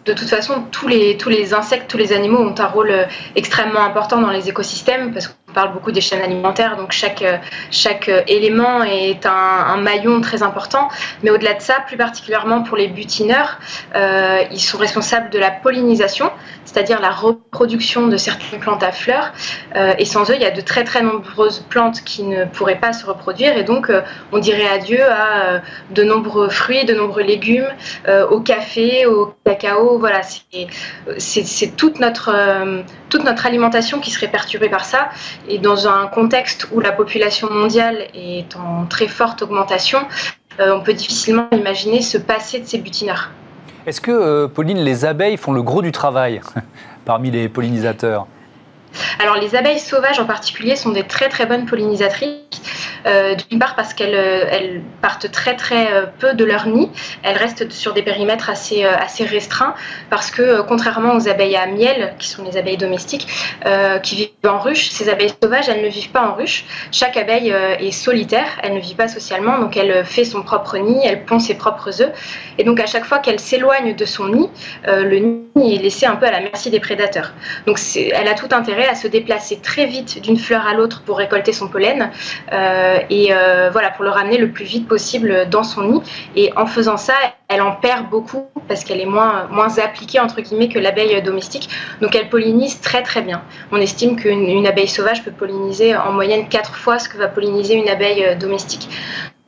De 0.06 0.14
toute 0.14 0.30
façon, 0.30 0.64
tous 0.72 0.88
les, 0.88 1.18
tous 1.18 1.30
les 1.30 1.54
insectes, 1.54 1.90
tous 1.90 1.98
les 1.98 2.14
animaux 2.14 2.40
ont 2.40 2.56
un 2.58 2.68
rôle 2.68 2.92
euh, 2.92 3.06
extrêmement 3.36 3.82
important 3.82 4.22
dans 4.22 4.30
les 4.30 4.48
écosystèmes 4.48 5.12
parce 5.12 5.36
qu'on 5.48 5.54
parle 5.54 5.74
beaucoup 5.74 5.92
des 5.92 6.02
chaînes 6.02 6.22
alimentaires, 6.22 6.76
donc 6.76 6.92
chaque, 6.92 7.22
euh, 7.22 7.38
chaque 7.72 8.10
euh, 8.10 8.22
élément 8.28 8.84
est 8.84 9.26
un, 9.26 9.78
maillon 9.78 10.22
très 10.22 10.44
important. 10.44 10.90
Mais 11.24 11.30
au-delà 11.30 11.54
de 11.54 11.62
ça, 11.62 11.76
plus 11.86 11.98
particulièrement 11.98 12.64
pour 12.64 12.78
les 12.78 12.88
butineurs, 12.88 13.60
ils 14.52 14.60
sont 14.60 14.78
responsables 14.78 15.30
de 15.30 15.38
la 15.38 15.52
pollinisation, 15.52 16.32
c'est-à-dire 16.66 17.00
la 17.00 17.12
reproduction 17.12 18.08
de 18.08 18.18
certaines 18.18 18.60
plantes 18.60 18.82
à 18.82 18.92
fleurs. 18.92 19.34
et 19.76 20.06
sans 20.06 20.30
eux, 20.32 20.36
il 20.36 20.42
y 20.42 20.46
a 20.46 20.52
de 20.52 20.62
très 20.62 20.84
très 20.84 21.04
nombreuses 21.04 21.60
plantes 21.70 22.02
qui 22.04 22.24
ne 22.24 22.46
pourraient 22.46 22.80
pas 22.80 22.92
se 22.92 23.06
reproduire. 23.06 23.56
Et 23.56 23.64
donc, 23.64 23.92
on 24.32 24.40
dirait 24.40 24.68
adieu 24.68 25.04
à 25.04 25.62
de 25.92 26.04
nombreux 26.04 26.50
fruits, 26.50 26.86
de 26.86 26.96
nombreux 26.96 27.24
légumes, 27.24 27.70
au 28.32 28.40
café, 28.40 29.06
au 29.06 29.36
cacao, 29.46 30.00
voilà, 30.00 30.22
c'est 30.24 31.76
toute 31.78 32.02
euh, 32.28 32.84
toute 33.10 33.24
notre 33.24 33.46
alimentation 33.46 34.00
qui 34.00 34.12
serait 34.12 34.28
perturbée 34.28 34.70
par 34.70 34.84
ça. 34.84 35.10
Et 35.48 35.60
dans 35.60 35.88
un 35.88 36.08
contexte 36.08 36.68
où 36.72 36.80
la 36.80 36.92
population 36.92 37.50
mondiale 37.50 38.08
est 38.14 38.56
en 38.56 38.86
très 38.86 39.08
forte 39.08 39.42
augmentation, 39.42 40.00
on 40.60 40.82
peut 40.82 40.94
difficilement 40.94 41.48
imaginer 41.52 42.02
se 42.02 42.18
passer 42.18 42.60
de 42.60 42.66
ces 42.66 42.80
butineurs. 42.80 43.30
Est-ce 43.86 44.02
que, 44.02 44.48
Pauline, 44.48 44.80
les 44.80 45.06
abeilles 45.06 45.38
font 45.38 45.54
le 45.54 45.62
gros 45.62 45.82
du 45.82 45.92
travail 45.92 46.42
parmi 47.06 47.32
les 47.32 47.48
pollinisateurs? 47.48 48.28
Alors 49.20 49.36
les 49.36 49.56
abeilles 49.56 49.80
sauvages 49.80 50.20
en 50.20 50.26
particulier 50.26 50.76
sont 50.76 50.92
des 50.92 51.04
très 51.04 51.30
très 51.30 51.46
bonnes 51.46 51.66
pollinisatrices. 51.66 52.47
Euh, 53.06 53.36
d'une 53.50 53.60
part 53.60 53.76
parce 53.76 53.94
qu'elles 53.94 54.16
euh, 54.16 54.80
partent 55.02 55.32
très 55.32 55.56
très 55.56 55.94
euh, 55.94 56.06
peu 56.20 56.34
de 56.34 56.44
leur 56.44 56.68
nid, 56.68 56.90
elles 57.24 57.38
restent 57.38 57.72
sur 57.72 57.94
des 57.94 58.02
périmètres 58.02 58.50
assez, 58.50 58.86
restreints 59.24 59.76
parce 60.10 60.32
que 60.32 60.62
contrairement 60.62 61.16
aux 61.16 61.28
abeilles 61.28 61.56
à 61.56 61.68
miel, 61.68 62.16
qui 62.20 62.28
sont 62.28 62.44
les 62.44 62.58
abeilles 62.58 62.78
domestiques, 62.78 63.28
qui 64.04 64.16
vivent 64.16 64.30
en 64.46 64.60
ruche, 64.60 64.90
ces 64.90 65.10
abeilles 65.10 65.34
sauvages, 65.42 65.70
elles 65.70 65.82
ne 65.82 65.90
vivent 65.90 66.12
pas 66.12 66.30
en 66.30 66.36
ruche. 66.36 66.66
Chaque 66.92 67.18
abeille 67.18 67.50
est 67.50 67.92
solitaire, 67.92 68.48
elle 68.64 68.74
ne 68.74 68.80
vit 68.80 68.96
pas 68.96 69.08
socialement, 69.08 69.60
donc 69.60 69.76
elle 69.76 70.06
fait 70.06 70.24
son 70.24 70.44
propre 70.44 70.78
nid, 70.78 71.00
elle 71.04 71.26
pond 71.26 71.40
ses 71.40 71.56
propres 71.56 72.02
œufs. 72.02 72.12
Et 72.58 72.64
donc 72.64 72.80
à 72.80 72.86
chaque 72.86 73.06
fois 73.06 73.20
qu'elle 73.20 73.40
s'éloigne 73.40 73.96
de 73.96 74.06
son 74.06 74.28
nid, 74.28 74.50
le 74.86 75.20
nid 75.56 75.76
est 75.76 75.82
laissé 75.82 76.06
un 76.06 76.16
peu 76.16 76.26
à 76.26 76.32
la 76.32 76.40
merci 76.40 76.70
des 76.70 76.80
prédateurs. 76.80 77.34
Donc 77.66 77.80
elle 77.96 78.28
a 78.28 78.34
tout 78.34 78.50
intérêt 78.52 78.88
à 78.88 78.96
se 78.96 79.08
déplacer 79.08 79.60
très 79.62 79.86
vite 79.86 80.22
d'une 80.22 80.38
fleur 80.38 80.68
à 80.68 80.74
l'autre 80.74 81.02
pour 81.04 81.18
récolter 81.18 81.54
son 81.54 81.68
pollen. 81.68 82.12
Euh, 82.54 83.00
et 83.10 83.30
euh, 83.32 83.70
voilà, 83.72 83.92
pour 83.92 84.04
le 84.04 84.10
ramener 84.10 84.38
le 84.38 84.52
plus 84.52 84.66
vite 84.66 84.88
possible 84.88 85.48
dans 85.50 85.64
son 85.64 85.84
nid. 85.84 86.02
Et 86.36 86.52
en 86.56 86.66
faisant 86.66 86.98
ça, 86.98 87.14
elle 87.48 87.62
en 87.62 87.74
perd 87.74 88.10
beaucoup 88.10 88.48
parce 88.68 88.84
qu'elle 88.84 89.02
est 89.02 89.06
moins, 89.06 89.48
moins 89.52 89.78
appliquée 89.80 90.20
entre 90.20 90.42
guillemets 90.42 90.70
que 90.70 90.80
l'abeille 90.80 91.22
domestique. 91.22 91.70
Donc 92.02 92.16
elle 92.16 92.30
pollinise 92.30 92.82
très 92.82 93.04
très 93.04 93.22
bien. 93.22 93.42
On 93.72 93.78
estime 93.78 94.16
qu'une 94.16 94.68
abeille 94.68 94.88
sauvage 94.88 95.24
peut 95.24 95.32
polliniser 95.32 95.96
en 95.96 96.12
moyenne 96.12 96.48
quatre 96.50 96.76
fois 96.76 97.00
ce 97.00 97.10
que 97.10 97.18
va 97.18 97.28
polliniser 97.28 97.76
une 97.76 97.90
abeille 97.90 98.24
euh, 98.24 98.36
domestique. 98.36 98.90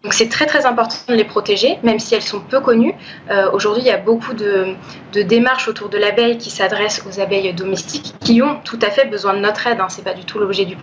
Donc 0.04 0.14
c'est 0.14 0.30
très 0.30 0.46
très 0.46 0.66
important 0.66 0.96
de 1.10 1.14
les 1.14 1.26
protéger, 1.26 1.78
même 1.84 2.00
si 2.00 2.16
elles 2.16 2.22
sont 2.22 2.40
peu 2.40 2.62
connues. 2.62 2.96
Aujourd'hui, 3.52 3.84
il 3.84 3.88
y 3.88 3.92
a 3.92 3.98
beaucoup 3.98 4.34
de, 4.34 4.76
démarches 5.12 5.68
autour 5.68 5.90
de 5.90 5.98
l'abeille 5.98 6.38
qui 6.38 6.50
s'adressent 6.50 7.04
aux 7.06 7.20
abeilles 7.20 7.54
domestiques, 7.54 8.14
qui 8.22 8.42
ont 8.42 8.62
tout 8.64 8.80
à 8.82 8.92
fait 8.92 9.10
besoin 9.10 9.34
de 9.34 9.40
notre 9.40 9.68
aide. 9.68 9.82
Hein. 9.82 9.88
C'est 9.90 10.06
pas 10.06 10.14
du 10.14 10.24
tout 10.24 10.40
l'objet 10.40 10.64
du 10.64 10.78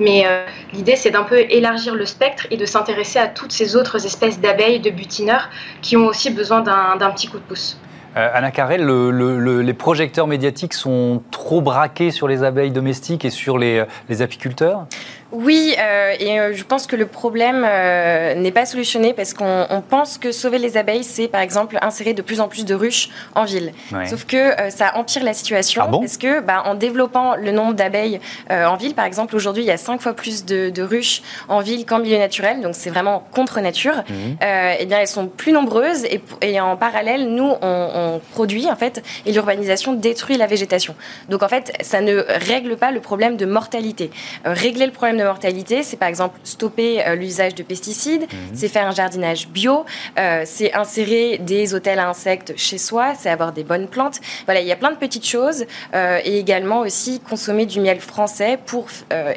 mais 0.00 0.24
euh, 0.26 0.44
l'idée, 0.72 0.96
c'est 0.96 1.10
d'un 1.10 1.22
peu 1.22 1.38
élargir 1.38 1.94
le 1.94 2.06
spectre 2.06 2.46
et 2.50 2.56
de 2.56 2.64
s'intéresser 2.64 3.18
à 3.18 3.26
toutes 3.26 3.52
ces 3.52 3.76
autres 3.76 4.04
espèces 4.04 4.40
d'abeilles, 4.40 4.80
de 4.80 4.90
butineurs, 4.90 5.48
qui 5.82 5.96
ont 5.96 6.06
aussi 6.06 6.30
besoin 6.30 6.60
d'un 6.60 7.10
petit 7.10 7.28
coup 7.28 7.38
de 7.38 7.44
pouce. 7.44 7.78
Euh, 8.16 8.30
Anna 8.32 8.50
Carrel, 8.50 8.86
les 8.86 9.74
projecteurs 9.74 10.26
médiatiques 10.26 10.72
sont 10.72 11.22
trop 11.30 11.60
braqués 11.60 12.10
sur 12.10 12.28
les 12.28 12.42
abeilles 12.42 12.70
domestiques 12.70 13.24
et 13.26 13.30
sur 13.30 13.58
les 13.58 13.86
apiculteurs? 14.20 14.86
Oui, 15.32 15.74
euh, 15.78 16.14
et 16.20 16.38
euh, 16.38 16.54
je 16.54 16.62
pense 16.62 16.86
que 16.86 16.94
le 16.94 17.06
problème 17.06 17.66
euh, 17.68 18.34
n'est 18.34 18.52
pas 18.52 18.64
solutionné 18.64 19.12
parce 19.12 19.34
qu'on 19.34 19.82
pense 19.88 20.18
que 20.18 20.30
sauver 20.30 20.58
les 20.58 20.76
abeilles, 20.76 21.02
c'est 21.02 21.26
par 21.26 21.40
exemple 21.40 21.78
insérer 21.82 22.14
de 22.14 22.22
plus 22.22 22.40
en 22.40 22.48
plus 22.48 22.64
de 22.64 22.74
ruches 22.74 23.10
en 23.34 23.44
ville. 23.44 23.72
Sauf 24.06 24.24
que 24.24 24.54
ça 24.70 24.96
empire 24.96 25.24
la 25.24 25.34
situation 25.34 25.82
ah 25.84 25.90
parce 25.90 26.16
que 26.16 26.40
bah, 26.40 26.62
en 26.64 26.74
développant 26.74 27.34
le 27.34 27.50
nombre 27.50 27.74
d'abeilles 27.74 28.20
en 28.50 28.76
ville, 28.76 28.94
par 28.94 29.04
exemple, 29.04 29.34
aujourd'hui, 29.34 29.64
il 29.64 29.66
y 29.66 29.72
a 29.72 29.76
cinq 29.76 30.00
fois 30.00 30.14
plus 30.14 30.44
de, 30.44 30.82
ruches 30.82 31.22
en 31.48 31.60
ville 31.60 31.84
qu'en 31.86 31.98
milieu 31.98 32.18
naturel, 32.18 32.60
donc 32.60 32.74
c'est 32.74 32.90
vraiment 32.90 33.26
contre 33.32 33.60
nature. 33.60 34.04
Eh 34.08 34.86
bien, 34.86 35.00
elles 35.00 35.08
sont 35.08 35.26
plus 35.26 35.52
nombreuses 35.52 36.06
et, 36.42 36.60
en 36.60 36.76
parallèle, 36.76 37.28
nous, 37.28 37.52
on, 37.62 37.88
on, 37.94 38.20
produit 38.32 38.70
en 38.70 38.76
fait 38.76 39.02
et 39.24 39.32
l'urbanisation 39.32 39.94
détruit 39.94 40.36
la 40.36 40.46
végétation. 40.46 40.94
Donc 41.28 41.42
en 41.42 41.48
fait, 41.48 41.72
ça 41.80 42.00
ne 42.00 42.24
règle 42.46 42.76
pas 42.76 42.90
le 42.90 43.00
problème 43.00 43.36
de 43.36 43.46
mortalité. 43.46 44.10
régler 44.44 44.86
le 44.86 44.92
problème 44.92 45.15
de 45.16 45.24
mortalité, 45.24 45.82
c'est 45.82 45.96
par 45.96 46.08
exemple 46.08 46.38
stopper 46.44 47.06
euh, 47.06 47.14
l'usage 47.14 47.54
de 47.54 47.62
pesticides, 47.62 48.22
mhm. 48.22 48.54
c'est 48.54 48.68
faire 48.68 48.86
un 48.86 48.92
jardinage 48.92 49.48
bio, 49.48 49.84
euh, 50.18 50.42
c'est 50.44 50.74
insérer 50.74 51.38
des 51.38 51.74
hôtels 51.74 51.98
à 51.98 52.08
insectes 52.08 52.54
chez 52.56 52.78
soi, 52.78 53.14
c'est 53.18 53.30
avoir 53.30 53.52
des 53.52 53.64
bonnes 53.64 53.88
plantes. 53.88 54.20
Voilà, 54.46 54.60
il 54.60 54.66
y 54.66 54.72
a 54.72 54.76
plein 54.76 54.92
de 54.92 54.96
petites 54.96 55.26
choses 55.26 55.66
euh, 55.94 56.20
et 56.24 56.38
également 56.38 56.80
aussi 56.80 57.20
consommer 57.20 57.66
du 57.66 57.80
miel 57.80 58.00
français 58.00 58.58
pour 58.64 58.86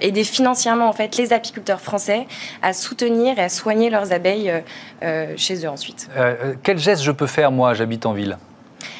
aider 0.01 0.24
financièrement 0.24 0.88
en 0.88 0.93
fait 0.93 1.17
les 1.17 1.33
apiculteurs 1.33 1.81
français 1.81 2.27
à 2.62 2.74
soutenir 2.74 3.38
et 3.39 3.43
à 3.43 3.50
soigner 3.50 3.89
leurs 3.89 4.12
abeilles 4.12 4.51
chez 5.36 5.65
eux 5.65 5.69
ensuite. 5.69 6.09
quel 6.63 6.77
geste 6.77 7.03
je 7.03 7.12
peux 7.12 7.27
faire 7.27 7.51
moi 7.51 7.74
J'habite 7.74 8.05
en 8.05 8.13
ville? 8.13 8.38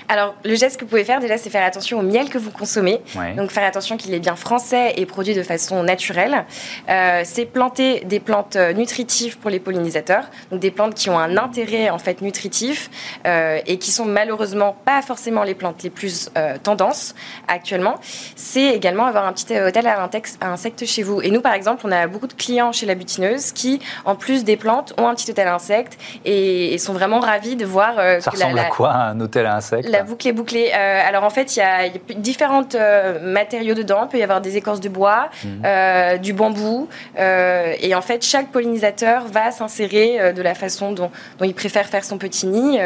Alors, 0.10 0.34
le 0.44 0.56
geste 0.56 0.78
que 0.78 0.86
vous 0.86 0.89
pouvez 0.89 1.04
faire, 1.04 1.20
déjà, 1.20 1.38
c'est 1.38 1.51
faire 1.51 1.63
attention 1.63 2.00
au 2.00 2.01
miel 2.01 2.30
que 2.30 2.39
vous 2.39 2.50
consommez. 2.50 3.00
Donc, 3.38 3.51
faire 3.51 3.63
attention 3.63 3.96
qu'il 3.96 4.12
est 4.16 4.20
bien 4.20 4.36
français 4.36 4.94
et 4.98 5.05
produit 5.05 5.36
de 5.36 5.44
façon 5.44 5.83
naturelle. 5.83 6.46
Euh, 6.90 7.22
c'est 7.24 7.46
planter 7.46 8.00
des 8.05 8.20
plantes 8.20 8.55
euh, 8.55 8.74
nutritives 8.74 9.38
pour 9.38 9.51
les 9.51 9.60
pollinisateurs. 9.60 10.24
Donc, 10.51 10.62
des 10.62 10.72
plantes 10.72 10.96
qui 10.96 11.12
ont 11.12 11.20
un 11.20 11.38
intérêt, 11.38 11.92
en 11.92 12.00
fait, 12.00 12.22
nutritif 12.22 12.90
euh, 13.27 13.60
et 13.68 13.77
qui 13.77 13.92
sont 13.92 14.05
malheureusement 14.05 14.75
pas 14.83 15.03
forcément 15.03 15.44
les 15.44 15.53
plantes 15.53 15.83
les 15.83 15.92
plus 15.92 16.31
tendances 16.64 17.14
actuellement. 17.48 17.96
C'est 18.36 18.74
également 18.74 19.05
avoir 19.05 19.27
un 19.27 19.33
petit 19.33 19.60
hôtel 19.60 19.86
à, 19.86 20.10
insectes 20.42 20.86
chez 20.86 21.03
vous. 21.03 21.22
Et 21.22 21.29
nous, 21.29 21.42
par 21.42 21.53
exemple, 21.53 21.86
on 21.86 21.92
a 21.92 22.07
beaucoup 22.07 22.27
de 22.27 22.33
clients 22.33 22.72
chez 22.72 22.88
la 22.88 22.96
butineuse 22.96 23.51
qui, 23.51 23.79
en 24.05 24.16
plus 24.16 24.44
des 24.44 24.57
plantes, 24.57 24.94
ont 24.98 25.07
un 25.07 25.14
petit 25.14 25.29
hôtel 25.29 25.48
à 25.48 25.53
insectes 25.53 26.00
et, 26.25 26.77
sont 26.79 26.94
vraiment 26.94 27.20
ravis 27.20 27.55
de 27.55 27.66
voir. 27.66 27.96
Ça 28.22 28.31
ressemble 28.31 28.57
à 28.57 28.66
quoi, 28.66 28.94
un 28.94 29.20
hôtel 29.20 29.46
à 29.46 29.57
insectes? 29.57 29.90
la 29.99 29.99
boucle 30.03 30.27
est 30.27 30.33
bouclée. 30.33 30.72
Euh, 30.74 31.07
alors 31.07 31.24
en 31.24 31.29
fait, 31.29 31.55
il 31.55 31.59
y 31.59 31.62
a, 31.62 31.90
différents 32.16 32.64
euh, 32.75 33.20
matériaux 33.22 33.75
dedans. 33.75 34.03
Il 34.03 34.09
peut 34.09 34.18
y 34.18 34.24
avoir 34.24 34.42
des 34.42 34.57
écorces 34.57 34.79
de 34.79 34.90
bois, 34.90 35.29
mhm. 35.44 35.62
euh, 35.66 36.18
du 36.18 36.33
bambou. 36.33 36.88
et 37.18 37.96
en 37.96 38.01
fait, 38.01 38.24
chaque 38.24 38.51
pollinisateur 38.51 39.25
va 39.27 39.51
s'insérer 39.51 40.33
de 40.33 40.42
la 40.42 40.55
façon 40.55 40.92
dont, 40.92 41.12
il 41.42 41.53
préfère 41.53 41.85
faire 41.85 42.03
son 42.03 42.18
petit 42.18 42.48
nid. 42.48 42.79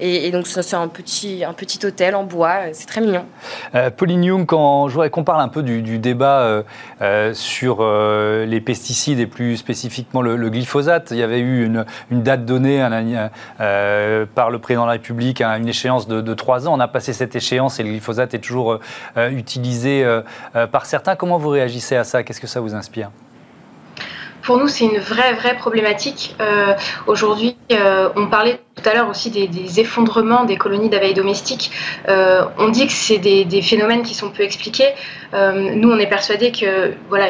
Et, 0.00 0.30
donc, 0.30 0.46
c'est 0.46 0.74
un 0.74 0.88
petit, 0.88 1.44
un 1.44 1.52
petit 1.52 1.84
hôtel 1.84 2.14
en 2.14 2.24
bois. 2.24 2.56
C'est 2.72 2.86
très 2.86 3.00
mignon. 3.00 3.24
Pauline 3.96 4.24
Young, 4.24 4.46
quand 4.46 4.88
je 4.88 4.94
voudrais 4.94 5.10
qu'on 5.10 5.24
parle 5.24 5.40
un 5.40 5.48
peu 5.48 5.62
du, 5.62 5.98
débat 5.98 6.62
sur 7.32 7.84
les 7.84 8.60
pesticides 8.60 9.20
et 9.20 9.26
plus 9.26 9.56
spécifiquement 9.56 10.22
le, 10.22 10.50
glyphosate, 10.50 11.10
il 11.10 11.18
y 11.18 11.22
avait 11.22 11.40
eu 11.40 11.64
une, 11.64 11.84
date 12.10 12.44
donnée 12.44 12.78
par 14.34 14.50
le 14.50 14.58
président 14.58 14.82
de 14.82 14.88
la 14.88 14.92
République 14.92 15.40
à 15.40 15.56
une 15.56 15.68
échéance 15.68 16.08
de, 16.08 16.20
de 16.20 16.34
On 16.66 16.80
a 16.80 16.88
passé 16.88 17.12
cette 17.12 17.36
échéance 17.36 17.78
et 17.80 17.82
le 17.82 17.90
glyphosate 17.90 18.34
est 18.34 18.38
toujours 18.38 18.72
euh, 18.72 18.80
euh, 19.16 19.30
utilisé 19.30 20.04
euh, 20.04 20.22
par 20.66 20.86
certains. 20.86 21.16
Comment 21.16 21.38
vous 21.38 21.50
réagissez 21.50 21.96
à 21.96 22.04
ça? 22.04 22.22
Qu'est-ce 22.22 22.40
que 22.40 22.46
ça 22.46 22.60
vous 22.60 22.74
inspire? 22.74 23.10
Pour 24.42 24.58
nous, 24.58 24.68
c'est 24.68 24.84
une 24.84 24.98
vraie, 24.98 25.34
vraie 25.34 25.56
problématique. 25.56 26.36
Aujourd'hui, 27.08 27.56
on 28.14 28.28
parlait 28.28 28.60
tout 28.76 28.88
à 28.88 28.94
l'heure 28.94 29.08
aussi 29.08 29.28
des, 29.28 29.80
effondrements 29.80 30.44
des 30.44 30.56
colonies 30.56 30.88
d'abeilles 30.88 31.14
domestiques. 31.14 31.72
on 32.06 32.68
dit 32.68 32.86
que 32.86 32.92
c'est 32.92 33.18
des, 33.18 33.62
phénomènes 33.62 34.04
qui 34.04 34.14
sont 34.14 34.30
peu 34.30 34.44
expliqués. 34.44 34.90
nous, 35.32 35.90
on 35.90 35.98
est 35.98 36.06
persuadés 36.06 36.52
que 36.52 36.94
voilà, 37.08 37.26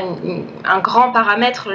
un 0.66 0.80
grand 0.80 1.10
paramètre, 1.10 1.70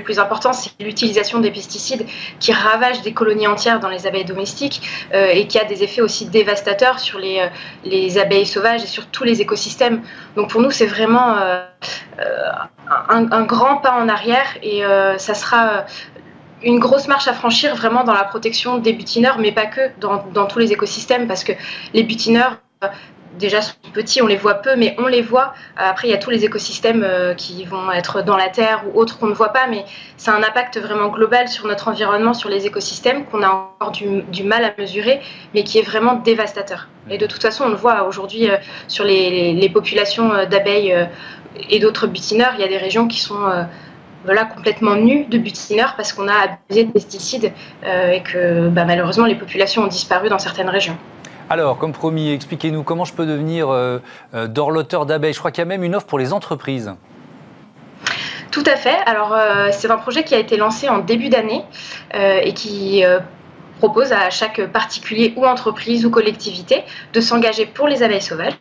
plus 0.00 0.18
important, 0.18 0.52
c'est 0.52 0.70
l'utilisation 0.80 1.40
des 1.40 1.50
pesticides 1.50 2.06
qui 2.40 2.52
ravagent 2.52 3.02
des 3.02 3.12
colonies 3.12 3.46
entières 3.46 3.80
dans 3.80 3.88
les 3.88 4.06
abeilles 4.06 4.24
domestiques 4.24 4.82
euh, 5.12 5.26
et 5.32 5.46
qui 5.46 5.58
a 5.58 5.64
des 5.64 5.82
effets 5.82 6.00
aussi 6.00 6.26
dévastateurs 6.26 6.98
sur 6.98 7.18
les, 7.18 7.40
euh, 7.40 7.46
les, 7.84 8.18
abeilles 8.18 8.46
sauvages 8.46 8.82
et 8.82 8.86
sur 8.86 9.06
tous 9.06 9.24
les 9.24 9.40
écosystèmes. 9.40 10.02
Donc 10.36 10.50
pour 10.50 10.60
nous, 10.60 10.70
c'est 10.70 10.86
vraiment 10.86 11.36
euh, 11.36 11.64
un, 13.08 13.44
grand 13.44 13.76
pas 13.76 13.92
en 13.92 14.08
arrière 14.08 14.46
et 14.62 14.82
ça 15.18 15.34
sera 15.34 15.84
une 16.62 16.78
grosse 16.78 17.08
marche 17.08 17.26
à 17.26 17.32
franchir 17.32 17.74
vraiment 17.74 18.04
dans 18.04 18.12
la 18.12 18.24
protection 18.24 18.78
des 18.78 18.92
butineurs, 18.92 19.38
mais 19.38 19.52
pas 19.52 19.66
que, 19.66 19.90
dans, 19.98 20.24
dans 20.32 20.46
tous 20.46 20.58
les 20.58 20.72
écosystèmes, 20.72 21.26
parce 21.26 21.42
que 21.42 21.52
les 21.94 22.02
butineurs 22.02 22.58
déjà 23.42 23.60
petits, 23.92 24.22
on 24.22 24.26
les 24.26 24.36
voit 24.36 24.54
peu, 24.54 24.74
mais 24.76 24.96
on 24.98 25.06
les 25.06 25.20
voit. 25.20 25.52
Après, 25.76 26.08
il 26.08 26.10
y 26.10 26.14
a 26.14 26.18
tous 26.18 26.30
les 26.30 26.44
écosystèmes 26.44 27.04
euh, 27.04 27.34
qui 27.34 27.64
vont 27.64 27.92
être 27.92 28.22
dans 28.22 28.36
la 28.36 28.48
terre 28.48 28.84
ou 28.86 28.98
autres 28.98 29.18
qu'on 29.18 29.26
ne 29.26 29.34
voit 29.34 29.50
pas, 29.50 29.66
mais 29.68 29.84
c'est 30.16 30.30
un 30.30 30.42
impact 30.42 30.78
vraiment 30.78 31.08
global 31.08 31.48
sur 31.48 31.66
notre 31.66 31.88
environnement, 31.88 32.32
sur 32.32 32.48
les 32.48 32.66
écosystèmes, 32.66 33.26
qu'on 33.26 33.42
a 33.42 33.48
encore 33.48 33.92
du, 33.92 34.42
mal 34.42 34.64
à 34.64 34.72
mesurer, 34.78 35.20
mais 35.54 35.64
qui 35.64 35.78
est 35.78 35.82
vraiment 35.82 36.14
dévastateur. 36.14 36.88
Et 37.10 37.18
de 37.18 37.26
toute 37.26 37.42
façon, 37.42 37.64
on 37.64 37.68
le 37.68 37.76
voit 37.76 38.04
aujourd'hui 38.04 38.48
euh, 38.48 38.56
sur 38.88 39.04
les, 39.04 39.70
populations 39.72 40.32
euh, 40.32 40.46
d'abeilles 40.46 40.94
et 41.70 41.78
d'autres 41.78 42.06
butineurs, 42.06 42.52
il 42.54 42.60
y 42.60 42.64
a 42.64 42.68
des 42.68 42.78
régions 42.78 43.08
qui 43.08 43.20
sont 43.20 43.40
voilà, 44.24 44.44
complètement 44.44 44.94
nues 44.96 45.24
de 45.24 45.38
butineurs 45.38 45.94
parce 45.96 46.12
qu'on 46.12 46.28
a 46.28 46.34
abusé 46.34 46.84
de 46.84 46.92
pesticides 46.92 47.52
et 47.84 48.22
que 48.22 48.68
bah, 48.68 48.84
malheureusement 48.84 49.26
les 49.26 49.34
populations 49.34 49.82
ont 49.82 49.86
disparu 49.86 50.28
dans 50.28 50.38
certaines 50.38 50.70
régions. 50.70 50.96
Alors, 51.52 51.76
comme 51.76 51.92
promis, 51.92 52.30
expliquez-nous 52.30 52.82
comment 52.82 53.04
je 53.04 53.12
peux 53.12 53.26
devenir 53.26 53.68
euh, 53.68 53.98
euh, 54.32 54.46
dorloteur 54.46 55.04
d'abeilles. 55.04 55.34
Je 55.34 55.38
crois 55.38 55.50
qu'il 55.50 55.60
y 55.60 55.66
a 55.66 55.66
même 55.66 55.82
une 55.84 55.94
offre 55.94 56.06
pour 56.06 56.18
les 56.18 56.32
entreprises. 56.32 56.94
Tout 58.50 58.64
à 58.64 58.76
fait. 58.76 58.96
Alors, 59.04 59.34
euh, 59.34 59.68
c'est 59.70 59.90
un 59.90 59.98
projet 59.98 60.24
qui 60.24 60.34
a 60.34 60.38
été 60.38 60.56
lancé 60.56 60.88
en 60.88 61.00
début 61.00 61.28
d'année 61.28 61.62
et 62.14 62.54
qui 62.54 63.04
propose 63.80 64.12
à 64.12 64.30
chaque 64.30 64.64
particulier 64.68 65.34
ou 65.36 65.44
entreprise 65.44 66.06
ou 66.06 66.10
collectivité 66.10 66.84
de 67.12 67.20
s'engager 67.20 67.66
pour 67.66 67.86
les 67.86 68.02
abeilles 68.02 68.22
sauvages. 68.22 68.54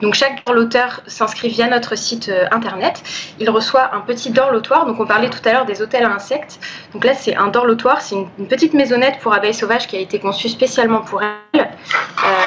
Donc 0.00 0.14
chaque 0.14 0.44
dorloteur 0.44 1.00
s'inscrit 1.06 1.48
via 1.48 1.68
notre 1.68 1.96
site 1.96 2.30
internet. 2.50 3.02
Il 3.38 3.50
reçoit 3.50 3.94
un 3.94 4.00
petit 4.00 4.30
dorlotoir. 4.30 4.86
Donc 4.86 5.00
on 5.00 5.06
parlait 5.06 5.30
tout 5.30 5.40
à 5.44 5.52
l'heure 5.52 5.64
des 5.64 5.82
hôtels 5.82 6.04
à 6.04 6.12
insectes. 6.12 6.60
Donc 6.92 7.04
là 7.04 7.14
c'est 7.14 7.36
un 7.36 7.48
dorlotoir, 7.48 8.00
c'est 8.00 8.16
une, 8.16 8.48
petite 8.48 8.74
maisonnette 8.74 9.18
pour 9.20 9.32
abeilles 9.32 9.54
sauvages 9.54 9.86
qui 9.86 9.96
a 9.96 10.00
été 10.00 10.18
conçue 10.18 10.48
spécialement 10.48 11.00
pour 11.00 11.22
elles, 11.22 11.70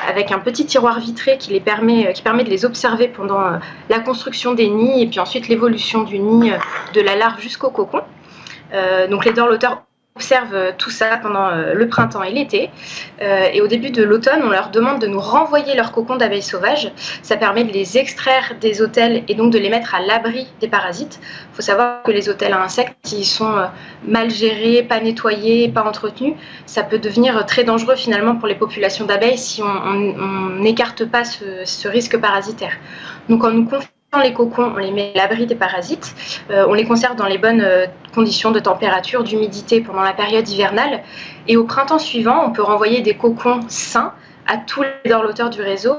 avec 0.08 0.32
un 0.32 0.40
petit 0.40 0.66
tiroir 0.66 1.00
vitré 1.00 1.38
qui 1.38 1.52
les 1.52 1.60
permet, 1.60 2.14
qui 2.14 2.22
permet 2.22 2.44
de 2.44 2.50
les 2.50 2.66
observer 2.66 3.08
pendant 3.08 3.60
la 3.90 4.00
construction 4.00 4.54
des 4.54 4.70
nids 4.70 5.02
et 5.04 5.08
puis 5.08 5.20
ensuite 5.20 5.48
l'évolution 5.48 6.04
du 6.04 6.20
nid 6.20 6.52
de 6.94 7.02
la 7.02 7.16
larve 7.16 7.42
jusqu'au 7.42 7.70
cocon. 7.70 8.02
donc 9.10 9.26
les 9.26 9.34
dorloteurs 9.34 9.87
observe 10.18 10.56
euh, 10.56 10.72
tout 10.76 10.90
ça 10.90 11.18
pendant 11.22 11.48
euh, 11.50 11.74
le 11.76 11.88
printemps 11.88 12.24
et 12.24 12.32
l'été. 12.32 12.72
Euh, 13.22 13.50
et 13.54 13.62
au 13.62 13.68
début 13.68 13.92
de 13.92 14.02
l'automne, 14.02 14.42
on 14.44 14.50
leur 14.50 14.72
demande 14.72 15.00
de 15.00 15.06
nous 15.06 15.20
renvoyer 15.20 15.76
leurs 15.76 15.92
cocons 15.92 16.16
d'abeilles 16.16 16.42
sauvages. 16.42 16.92
Ça 17.22 17.38
permet 17.38 17.64
de 17.64 17.72
les 17.72 18.00
extraire 18.00 18.56
des 18.60 18.82
hôtels 18.82 19.24
et 19.28 19.36
donc 19.36 19.54
de 19.54 19.60
les 19.60 19.70
mettre 19.70 19.94
à 19.94 20.02
l'abri 20.02 20.48
des 20.60 20.68
parasites. 20.68 21.20
Il 21.22 21.56
faut 21.56 21.62
savoir 21.62 22.02
que 22.02 22.12
les 22.12 22.30
hôtels 22.30 22.54
à 22.54 22.64
insectes, 22.64 22.96
s'ils 23.04 23.26
sont 23.26 23.56
mal 24.04 24.32
gérés, 24.32 24.82
pas 24.82 25.00
nettoyés, 25.00 25.70
pas 25.70 25.84
entretenus, 25.84 26.34
ça 26.66 26.82
peut 26.82 27.00
devenir 27.00 27.46
très 27.46 27.64
dangereux 27.64 27.96
finalement 27.96 28.36
pour 28.36 28.48
les 28.48 28.56
populations 28.56 29.06
d'abeilles 29.06 29.38
si 29.38 29.62
on 29.62 30.50
n'écarte 30.60 31.06
pas 31.06 31.24
ce, 31.24 31.88
risque 31.88 32.18
parasitaire. 32.18 32.74
Donc 33.30 33.44
en 33.44 33.52
nous 33.52 33.66
confiant 33.66 34.22
les 34.24 34.34
cocons, 34.34 34.74
on 34.76 34.80
les 34.80 34.92
met 34.92 35.12
à 35.16 35.18
l'abri 35.20 35.46
des 35.46 35.56
parasites, 35.56 36.16
on 36.50 36.74
les 36.74 36.86
conserve 36.86 37.16
dans 37.16 37.28
les 37.28 37.38
bonnes 37.38 37.66
conditions 38.18 38.50
de 38.50 38.60
température, 38.60 39.24
d'humidité 39.24 39.80
pendant 39.80 40.02
la 40.02 40.14
période 40.14 40.50
hivernale. 40.50 41.04
Et 41.48 41.56
au 41.56 41.66
printemps 41.66 42.00
suivant, 42.00 42.48
on 42.48 42.52
peut 42.52 42.64
renvoyer 42.64 43.02
des 43.02 43.14
cocons 43.14 43.60
sains 43.68 44.12
à 44.48 44.58
tous 44.58 44.82
les 44.82 45.10
dorloteurs 45.12 45.52
du 45.52 45.62
réseau 45.62 45.98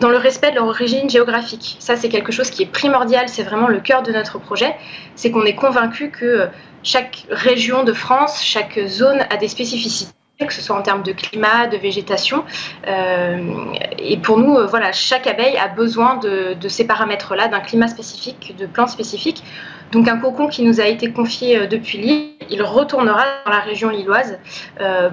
dans 0.00 0.08
le 0.08 0.16
respect 0.16 0.50
de 0.52 0.54
leur 0.56 0.66
origine 0.66 1.10
géographique. 1.10 1.76
Ça, 1.80 1.96
c'est 1.96 2.08
quelque 2.08 2.32
chose 2.32 2.48
qui 2.48 2.62
est 2.62 2.72
primordial, 2.80 3.28
c'est 3.28 3.42
vraiment 3.42 3.68
le 3.68 3.80
cœur 3.80 4.02
de 4.02 4.10
notre 4.10 4.38
projet. 4.38 4.74
C'est 5.16 5.30
qu'on 5.30 5.44
est 5.44 5.54
convaincu 5.54 6.08
que 6.08 6.48
chaque 6.82 7.26
région 7.28 7.84
de 7.84 7.92
France, 7.92 8.42
chaque 8.42 8.80
zone 8.86 9.20
a 9.28 9.36
des 9.36 9.48
spécificités 9.48 10.14
que 10.40 10.52
ce 10.52 10.60
soit 10.60 10.76
en 10.76 10.82
termes 10.82 11.02
de 11.02 11.12
climat, 11.12 11.68
de 11.68 11.76
végétation. 11.76 12.44
Euh, 12.88 13.64
et 13.98 14.16
pour 14.16 14.38
nous, 14.38 14.56
euh, 14.56 14.66
voilà, 14.66 14.92
chaque 14.92 15.26
abeille 15.26 15.56
a 15.56 15.68
besoin 15.68 16.16
de, 16.16 16.56
ces 16.68 16.86
paramètres-là, 16.86 17.48
d'un 17.48 17.60
climat 17.60 17.88
spécifique, 17.88 18.54
de 18.58 18.66
plantes 18.66 18.88
spécifiques. 18.88 19.44
Donc 19.92 20.08
un 20.08 20.18
cocon 20.18 20.48
qui 20.48 20.64
nous 20.64 20.80
a 20.80 20.86
été 20.86 21.12
confié 21.12 21.58
euh, 21.58 21.66
depuis 21.66 21.98
l'île, 21.98 22.30
il 22.50 22.62
retournera 22.62 23.24
dans 23.44 23.52
la 23.52 23.60
région 23.60 23.90
lilloise 23.90 24.38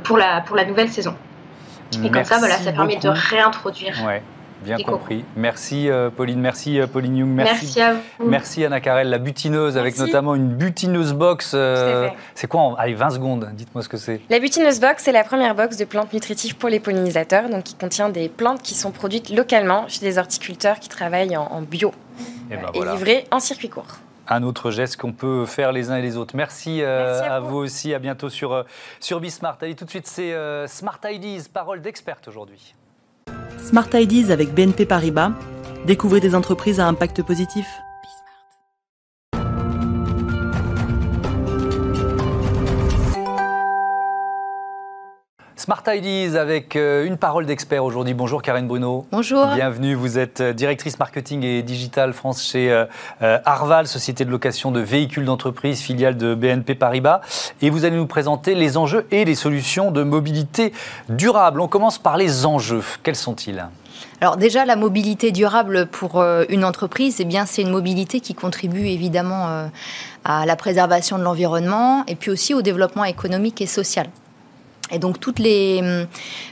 pour, 0.03 0.17
la, 0.17 0.41
pour 0.41 0.55
la 0.55 0.65
nouvelle 0.65 0.89
saison. 0.89 1.15
Et 2.03 2.09
comme 2.09 2.23
ça, 2.23 2.39
voilà, 2.39 2.55
ça 2.55 2.71
permet 2.71 2.97
de 2.97 3.09
réintroduire. 3.09 3.95
Bien 4.61 4.77
compris. 4.77 5.25
Merci 5.35 5.89
euh, 5.89 6.09
Pauline, 6.09 6.39
merci 6.39 6.79
euh, 6.79 6.85
Pauline 6.85 7.17
Young, 7.17 7.29
merci, 7.29 7.81
à 7.81 7.93
vous. 7.93 8.27
Merci 8.27 8.63
Anna 8.63 8.79
Carrel, 8.79 9.09
la 9.09 9.17
butineuse, 9.17 9.77
avec 9.77 9.97
notamment 9.97 10.35
une 10.35 10.49
butineuse 10.49 11.13
box. 11.13 11.53
Euh, 11.55 12.09
c'est 12.35 12.47
quoi 12.47 12.61
en... 12.61 12.75
Allez, 12.75 12.93
20 12.93 13.09
secondes, 13.11 13.49
dites-moi 13.53 13.83
ce 13.83 13.89
que 13.89 13.97
c'est. 13.97 14.21
La 14.29 14.39
butineuse 14.39 14.79
box, 14.79 15.03
c'est 15.03 15.11
la 15.11 15.23
première 15.23 15.55
box 15.55 15.77
de 15.77 15.85
plantes 15.85 16.13
nutritives 16.13 16.55
pour 16.55 16.69
les 16.69 16.79
pollinisateurs, 16.79 17.49
donc 17.49 17.63
qui 17.63 17.75
contient 17.75 18.09
des 18.09 18.29
plantes 18.29 18.61
qui 18.61 18.75
sont 18.75 18.91
produites 18.91 19.29
localement 19.29 19.87
chez 19.87 20.01
des 20.01 20.17
horticulteurs 20.19 20.79
qui 20.79 20.89
travaillent 20.89 21.35
en, 21.37 21.61
bio 21.61 21.91
eh 22.51 22.55
ben 22.55 22.67
et, 22.73 22.79
livrées 22.79 23.25
en 23.31 23.39
circuit 23.39 23.69
court 23.69 23.97
un 24.27 24.43
autre 24.43 24.71
geste 24.71 24.95
qu'on 24.95 25.11
peut 25.11 25.45
faire 25.45 25.73
les 25.73 25.89
uns 25.89 25.97
et 25.97 26.01
les 26.01 26.15
autres. 26.15 26.37
Merci, 26.37 26.81
à, 26.83 27.41
vous. 27.41 27.57
aussi. 27.57 27.93
À 27.93 27.99
bientôt 27.99 28.29
sur, 28.29 28.63
sur 29.01 29.19
Bismart. 29.19 29.57
Allez, 29.59 29.75
tout 29.75 29.83
de 29.83 29.89
suite, 29.89 30.07
c'est 30.07 30.33
Smart 30.67 30.99
Ideas, 31.03 31.47
parole 31.51 31.81
d'experte 31.81 32.29
aujourd'hui. 32.29 32.73
Smart 33.63 33.89
Ideas 33.93 34.31
avec 34.31 34.53
BNP 34.53 34.85
Paribas. 34.85 35.33
Découvrez 35.85 36.19
des 36.19 36.35
entreprises 36.35 36.79
à 36.79 36.87
impact 36.87 37.23
positif. 37.23 37.81
Smart 45.61 45.83
Ideas 45.85 46.41
avec 46.41 46.75
euh, 46.75 47.05
une 47.05 47.17
parole 47.17 47.45
d'expert 47.45 47.85
aujourd'hui. 47.85 48.15
Bonjour 48.15 48.41
Karine 48.41 48.67
Bruno. 48.67 49.05
Bonjour. 49.11 49.45
Bienvenue. 49.53 49.93
Vous 49.93 50.17
êtes 50.17 50.41
euh, 50.41 50.53
directrice 50.53 50.97
marketing 50.97 51.43
et 51.43 51.61
digital 51.61 52.13
France 52.13 52.43
chez 52.43 52.71
euh, 52.71 53.37
Arval, 53.45 53.85
société 53.85 54.25
de 54.25 54.31
location 54.31 54.71
de 54.71 54.79
véhicules 54.79 55.23
d'entreprise, 55.23 55.79
filiale 55.79 56.17
de 56.17 56.33
BNP 56.33 56.73
Paribas. 56.73 57.21
Et 57.61 57.69
vous 57.69 57.85
allez 57.85 57.95
nous 57.95 58.07
présenter 58.07 58.55
les 58.55 58.75
enjeux 58.75 59.05
et 59.11 59.23
les 59.23 59.35
solutions 59.35 59.91
de 59.91 60.01
mobilité 60.01 60.73
durable. 61.09 61.61
On 61.61 61.67
commence 61.67 61.99
par 61.99 62.17
les 62.17 62.47
enjeux. 62.47 62.81
Quels 63.03 63.15
sont-ils? 63.15 63.63
Alors 64.19 64.37
déjà, 64.37 64.65
la 64.65 64.75
mobilité 64.75 65.31
durable 65.31 65.85
pour 65.85 66.23
une 66.49 66.65
entreprise, 66.65 67.17
eh 67.19 67.25
bien, 67.25 67.45
c'est 67.45 67.61
une 67.61 67.69
mobilité 67.69 68.19
qui 68.19 68.33
contribue 68.33 68.87
évidemment 68.87 69.69
à 70.25 70.45
la 70.45 70.55
préservation 70.55 71.19
de 71.19 71.23
l'environnement 71.23 72.03
et 72.07 72.15
puis 72.15 72.31
aussi 72.31 72.55
au 72.55 72.63
développement 72.63 73.03
économique 73.03 73.61
et 73.61 73.67
social. 73.67 74.07
Et 74.91 74.99
donc 74.99 75.19
toutes 75.19 75.39
les, 75.39 75.79
euh, 75.81 76.05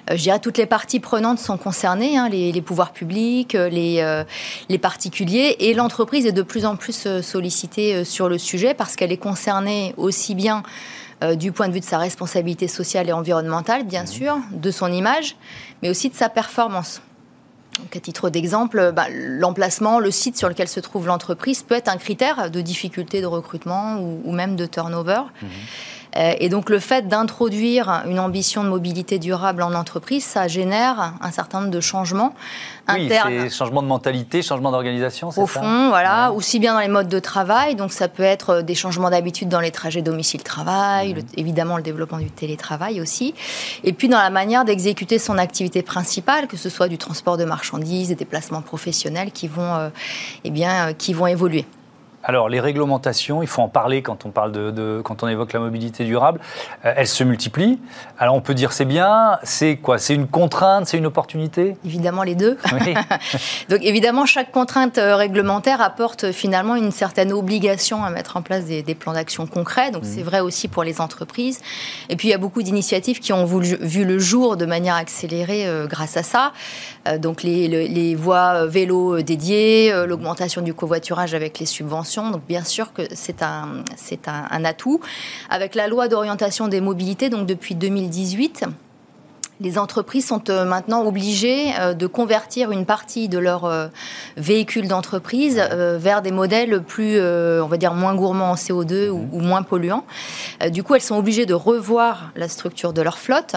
je 0.09 0.15
dirais 0.15 0.39
toutes 0.39 0.57
les 0.57 0.65
parties 0.65 0.99
prenantes 0.99 1.39
sont 1.39 1.57
concernées, 1.57 2.17
hein, 2.17 2.29
les, 2.29 2.61
pouvoirs 2.61 2.91
publics, 2.91 3.55
euh, 3.55 3.69
les, 3.69 3.99
euh, 3.99 4.23
les 4.69 4.77
particuliers, 4.77 5.57
et 5.59 5.73
l'entreprise 5.73 6.25
est 6.25 6.31
de 6.31 6.41
plus 6.41 6.65
en 6.65 6.75
plus 6.75 7.07
sollicitée 7.21 8.03
sur 8.03 8.29
le 8.29 8.37
sujet 8.37 8.73
parce 8.73 8.95
qu'elle 8.95 9.11
est 9.11 9.17
concernée 9.17 9.93
aussi 9.97 10.35
bien 10.35 10.63
du 11.35 11.51
point 11.51 11.67
de 11.67 11.73
vue 11.73 11.81
de 11.81 11.85
sa 11.85 11.97
responsabilité 11.97 12.69
sociale 12.69 13.09
et 13.09 13.11
environnementale, 13.11 13.83
bien 13.83 14.03
mmh. 14.03 14.07
sûr, 14.07 14.37
de 14.53 14.71
son 14.71 14.89
image, 14.89 15.35
mais 15.81 15.89
aussi 15.89 16.09
de 16.09 16.15
sa 16.15 16.29
performance. 16.29 17.01
Donc, 17.77 17.93
à 17.95 17.99
titre 17.99 18.29
d'exemple, 18.29 18.93
bah, 18.93 19.07
l'emplacement, 19.11 19.99
le 19.99 20.11
site 20.11 20.37
sur 20.37 20.47
lequel 20.47 20.69
se 20.69 20.79
trouve 20.79 21.07
l'entreprise 21.07 21.61
peut 21.61 21.75
être 21.75 21.89
un 21.89 21.97
critère 21.97 22.49
de 22.49 22.61
difficulté 22.61 23.19
de 23.19 23.25
recrutement 23.25 23.97
ou, 23.99 24.31
même 24.31 24.55
de 24.55 24.65
turnover. 24.65 25.21
Mmh. 25.41 25.47
Euh, 26.15 26.33
et 26.39 26.49
donc 26.49 26.69
le 26.69 26.79
fait 26.79 27.07
d'introduire 27.07 28.03
une 28.07 28.19
ambition 28.19 28.63
de 28.63 28.69
mobilité 28.69 29.19
durable 29.19 29.61
en 29.61 29.73
entreprise, 29.73 30.23
ça 30.23 30.47
génère 30.47 31.13
un 31.21 31.31
certain 31.31 31.61
nombre 31.61 31.71
de 31.71 31.81
changements 31.81 32.33
oui, 32.93 33.09
c'est 33.09 33.49
changement 33.49 33.81
de 33.81 33.87
mentalité, 33.87 34.41
changement 34.41 34.71
d'organisation, 34.71 35.31
c'est 35.31 35.37
ça 35.37 35.43
Au 35.43 35.47
fond, 35.47 35.89
voilà, 35.89 36.31
aussi 36.31 36.59
bien 36.59 36.73
dans 36.73 36.79
les 36.79 36.87
modes 36.87 37.07
de 37.07 37.19
travail, 37.19 37.75
donc 37.75 37.91
ça 37.91 38.07
peut 38.07 38.23
être 38.23 38.49
euh, 38.49 38.61
des 38.61 38.75
changements 38.75 39.09
d'habitude 39.09 39.49
dans 39.49 39.59
les 39.59 39.71
trajets 39.71 40.01
domicile-travail, 40.01 41.13
mmh. 41.13 41.19
évidemment 41.37 41.77
le 41.77 41.83
développement 41.83 42.17
du 42.17 42.31
télétravail 42.31 43.01
aussi, 43.01 43.33
et 43.83 43.93
puis 43.93 44.07
dans 44.07 44.17
la 44.17 44.29
manière 44.29 44.65
d'exécuter 44.65 45.19
son 45.19 45.37
activité 45.37 45.81
principale, 45.81 46.47
que 46.47 46.57
ce 46.57 46.69
soit 46.69 46.87
du 46.87 46.97
transport 46.97 47.37
de 47.37 47.45
marchandises, 47.45 48.09
des 48.09 48.15
déplacements 48.15 48.61
professionnels 48.61 49.31
qui 49.31 49.47
vont, 49.47 49.75
euh, 49.75 49.89
eh 50.43 50.49
bien, 50.49 50.93
qui 50.93 51.13
vont 51.13 51.27
évoluer. 51.27 51.65
Alors, 52.23 52.49
les 52.49 52.59
réglementations, 52.59 53.41
il 53.41 53.47
faut 53.47 53.61
en 53.61 53.69
parler 53.69 54.01
quand 54.01 54.25
on, 54.25 54.31
parle 54.31 54.51
de, 54.51 55.01
quand 55.03 55.23
on 55.23 55.27
évoque 55.27 55.53
la 55.53 55.61
mobilité 55.61 56.03
durable, 56.03 56.41
euh, 56.83 56.93
elles 56.97 57.07
se 57.07 57.23
multiplient. 57.23 57.79
Alors, 58.17 58.35
on 58.35 58.41
peut 58.41 58.53
dire 58.53 58.73
c'est 58.73 58.85
bien, 58.85 59.39
c'est 59.43 59.77
quoi? 59.77 59.97
C'est 59.97 60.15
une 60.15 60.27
contrainte, 60.27 60.85
c'est 60.87 60.97
une 60.97 61.05
opportunité? 61.05 61.77
Évidemment, 61.85 62.23
les 62.23 62.35
deux. 62.35 62.57
Donc, 63.69 63.79
évidemment, 63.83 64.25
chaque 64.25 64.51
contrainte 64.51 64.97
euh, 64.97 65.15
réglementaire 65.15 65.81
apporte 65.81 66.25
euh, 66.25 66.31
finalement 66.33 66.75
une 66.75 66.91
certaine 66.91 67.31
obligation 67.31 68.03
à 68.03 68.09
mettre 68.09 68.35
en 68.35 68.41
place 68.41 68.65
des, 68.65 68.83
plans 68.95 69.13
d'action 69.13 69.47
concrets. 69.47 69.91
Donc, 69.91 70.03
c'est 70.03 70.21
mmh. 70.21 70.25
vrai 70.25 70.39
aussi 70.41 70.67
pour 70.67 70.83
les 70.83 70.99
entreprises. 70.99 71.61
Et 72.09 72.17
puis, 72.17 72.27
il 72.27 72.31
y 72.31 72.35
a 72.35 72.37
beaucoup 72.37 72.63
d'initiatives 72.63 73.19
qui 73.19 73.31
ont 73.31 73.45
vu 73.45 74.03
le 74.03 74.19
jour 74.19 74.57
de 74.57 74.65
manière 74.65 74.95
accélérée 74.95 75.67
grâce 75.87 76.17
à 76.17 76.23
ça. 76.23 76.51
donc, 77.17 77.43
les, 77.43 77.67
les 77.67 78.15
voies 78.15 78.65
vélo 78.65 79.21
dédiées, 79.21 79.93
l'augmentation 80.05 80.61
du 80.61 80.73
covoiturage 80.73 81.33
avec 81.33 81.59
les 81.59 81.65
subventions 81.65 82.08
donc 82.17 82.41
bien 82.47 82.63
sûr 82.63 82.93
que 82.93 83.03
c'est 83.13 83.43
un, 83.43 83.83
un, 84.25 84.65
atout. 84.65 84.99
Avec 85.49 85.75
la 85.75 85.87
loi 85.87 86.07
d'orientation 86.07 86.67
des 86.67 86.81
mobilités, 86.81 87.29
donc 87.29 87.45
depuis 87.47 87.75
2018, 87.75 88.65
les 89.61 89.77
entreprises 89.77 90.25
sont 90.25 90.49
euh, 90.49 90.63
maintenant 90.63 91.05
obligées 91.05 91.73
euh, 91.79 91.93
de 91.93 92.07
convertir 92.07 92.71
une 92.71 92.85
partie 92.85 93.27
de 93.27 93.37
leurs 93.37 93.65
euh, 93.65 93.87
véhicules 94.37 94.87
d'entreprise 94.87 95.61
vers 95.71 96.21
des 96.21 96.31
modèles 96.31 96.81
plus, 96.81 97.19
on 97.19 97.67
va 97.67 97.77
dire, 97.77 97.93
moins 97.93 98.15
gourmands 98.15 98.51
en 98.51 98.55
CO2 98.55 99.09
ou, 99.09 99.27
ou 99.31 99.39
moins 99.39 99.63
polluants. 99.63 100.05
Du 100.71 100.83
coup, 100.83 100.95
elles 100.95 101.01
sont 101.01 101.17
obligées 101.17 101.45
de 101.45 101.53
revoir 101.53 102.31
la 102.35 102.47
structure 102.47 102.93
de 102.93 103.01
leur 103.01 103.17
flotte 103.17 103.55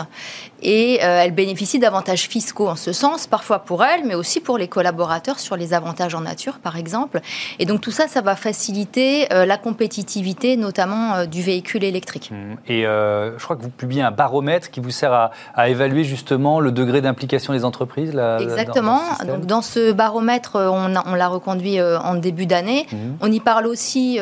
et 0.63 0.97
elles 0.97 1.33
bénéficient 1.33 1.79
d'avantages 1.79 2.29
fiscaux 2.29 2.69
en 2.69 2.77
ce 2.77 2.93
sens, 2.93 3.27
parfois 3.27 3.61
pour 3.61 3.85
elles, 3.85 4.05
mais 4.05 4.15
aussi 4.15 4.41
pour 4.41 4.59
les 4.59 4.69
collaborateurs 4.69 5.39
sur 5.39 5.57
les 5.57 5.75
avantages 5.75 6.15
en 6.15 6.21
nature, 6.21 6.59
par 6.59 6.77
exemple. 6.77 7.21
Et 7.59 7.67
donc 7.67 7.81
tout 7.81 7.91
ça, 7.91 8.09
ça 8.09 8.21
va 8.21 8.37
faciliter 8.37 9.27
la 9.31 9.57
compétitivité, 9.57 10.57
notamment 10.57 11.27
du 11.27 11.43
véhicule 11.43 11.85
électrique. 11.85 12.31
Et 12.67 12.83
je 12.83 13.43
crois 13.43 13.57
que 13.57 13.63
vous 13.63 13.71
publiez 13.71 14.03
un 14.03 14.13
baromètre 14.13 14.71
qui 14.71 14.81
vous 14.81 14.91
sert 14.91 15.13
à, 15.13 15.31
à 15.55 15.69
évaluer 15.69 15.92
évaluer 15.93 16.05
justement 16.05 16.61
le 16.61 16.73
degré 16.73 17.01
d'implication 17.01 17.53
des 17.53 17.65
entreprises 17.65 18.11
Exactement. 18.41 19.01
Dans, 19.21 19.35
Donc, 19.35 19.47
dans 19.47 19.63
ce 19.63 19.93
baromètre, 19.93 20.57
on, 20.57 20.95
on 21.07 21.15
l'a 21.15 21.29
reconduit 21.29 21.81
en 21.81 22.15
début 22.15 22.47
d'année. 22.47 22.87
Mhm. 22.91 23.17
On 23.21 23.31
y 23.31 23.41
parle 23.41 23.67
aussi 23.67 24.19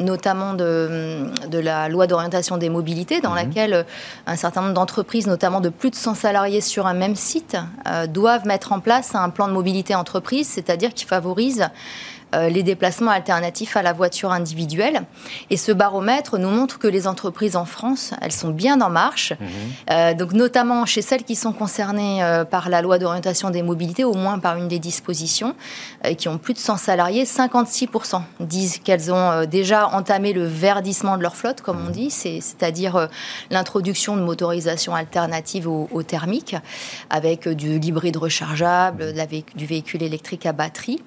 notamment 0.00 0.54
de, 0.54 1.26
de, 1.48 1.58
la 1.58 1.88
loi 1.88 2.06
d'orientation 2.06 2.56
des 2.56 2.68
mobilités, 2.68 3.20
dans 3.20 3.30
mhm. 3.30 3.36
laquelle 3.36 3.86
un 4.26 4.36
certain 4.36 4.62
nombre 4.62 4.74
d'entreprises, 4.74 5.26
notamment 5.26 5.60
de 5.60 5.68
plus 5.68 5.90
de 5.90 5.96
100 5.96 6.14
salariés 6.14 6.60
sur 6.60 6.86
un 6.86 6.94
même 6.94 7.16
site, 7.16 7.56
doivent 8.08 8.46
mettre 8.46 8.72
en 8.72 8.80
place 8.80 9.14
un 9.14 9.30
plan 9.30 9.48
de 9.48 9.52
mobilité 9.52 9.94
entreprise, 9.94 10.48
c'est-à-dire 10.48 10.92
qui 10.94 11.04
favorise 11.04 11.62
euh, 11.62 11.68
les 12.32 12.62
déplacements 12.62 13.10
alternatifs 13.10 13.76
à 13.76 13.82
la 13.82 13.92
voiture 13.92 14.32
individuelle. 14.32 15.02
Et 15.50 15.56
ce 15.56 15.72
baromètre 15.72 16.38
nous 16.38 16.50
montre 16.50 16.78
que 16.78 16.88
les 16.88 17.06
entreprises 17.06 17.56
en 17.56 17.64
France, 17.64 18.12
elles 18.20 18.32
sont 18.32 18.50
bien 18.50 18.80
en 18.80 18.90
marche. 18.90 19.32
Mhm. 19.32 19.48
Euh, 19.90 20.14
donc 20.14 20.32
notamment 20.32 20.86
chez 20.86 21.02
celles 21.02 21.24
qui 21.24 21.36
sont 21.36 21.52
concernées 21.52 22.22
euh, 22.22 22.44
par 22.44 22.68
la 22.68 22.82
loi 22.82 22.98
d'orientation 22.98 23.50
des 23.50 23.62
mobilités, 23.62 24.04
au 24.04 24.14
moins 24.14 24.38
par 24.38 24.56
une 24.56 24.68
des 24.68 24.78
dispositions, 24.78 25.54
qui 26.18 26.28
ont 26.28 26.38
plus 26.38 26.54
de 26.54 26.58
100 26.58 26.76
salariés, 26.76 27.24
56% 27.24 28.22
disent 28.40 28.78
qu'elles 28.78 29.12
ont 29.12 29.44
déjà 29.46 29.88
entamé 29.88 30.32
le 30.32 30.44
verdissement 30.44 31.16
de 31.16 31.22
leur 31.22 31.36
flotte, 31.36 31.60
comme 31.60 31.78
on 31.80 31.88
mhm. 31.88 31.92
dit, 31.92 32.10
c'est-à-dire 32.10 33.08
l'introduction 33.50 34.16
de 34.16 34.22
motorisation 34.22 34.94
alternative 34.94 35.68
au, 35.68 35.88
au 35.90 36.02
thermique, 36.02 36.56
avec 37.10 37.48
du 37.48 37.76
hybride 37.76 38.16
rechargeable, 38.16 39.14
du 39.54 39.66
véhicule 39.66 40.02
électrique 40.02 40.46
à 40.46 40.52
batterie. 40.52 41.02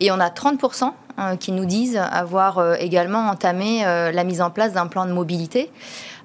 Et 0.00 0.10
on 0.10 0.20
a 0.20 0.28
30% 0.28 0.92
euh, 1.18 1.34
qui 1.36 1.50
nous 1.50 1.64
disent 1.64 1.96
avoir 1.96 2.58
euh, 2.58 2.74
également 2.78 3.30
entamé 3.30 3.86
euh, 3.86 4.12
la 4.12 4.22
mise 4.22 4.42
en 4.42 4.50
place 4.50 4.74
d'un 4.74 4.86
plan 4.86 5.06
de 5.06 5.12
mobilité 5.12 5.70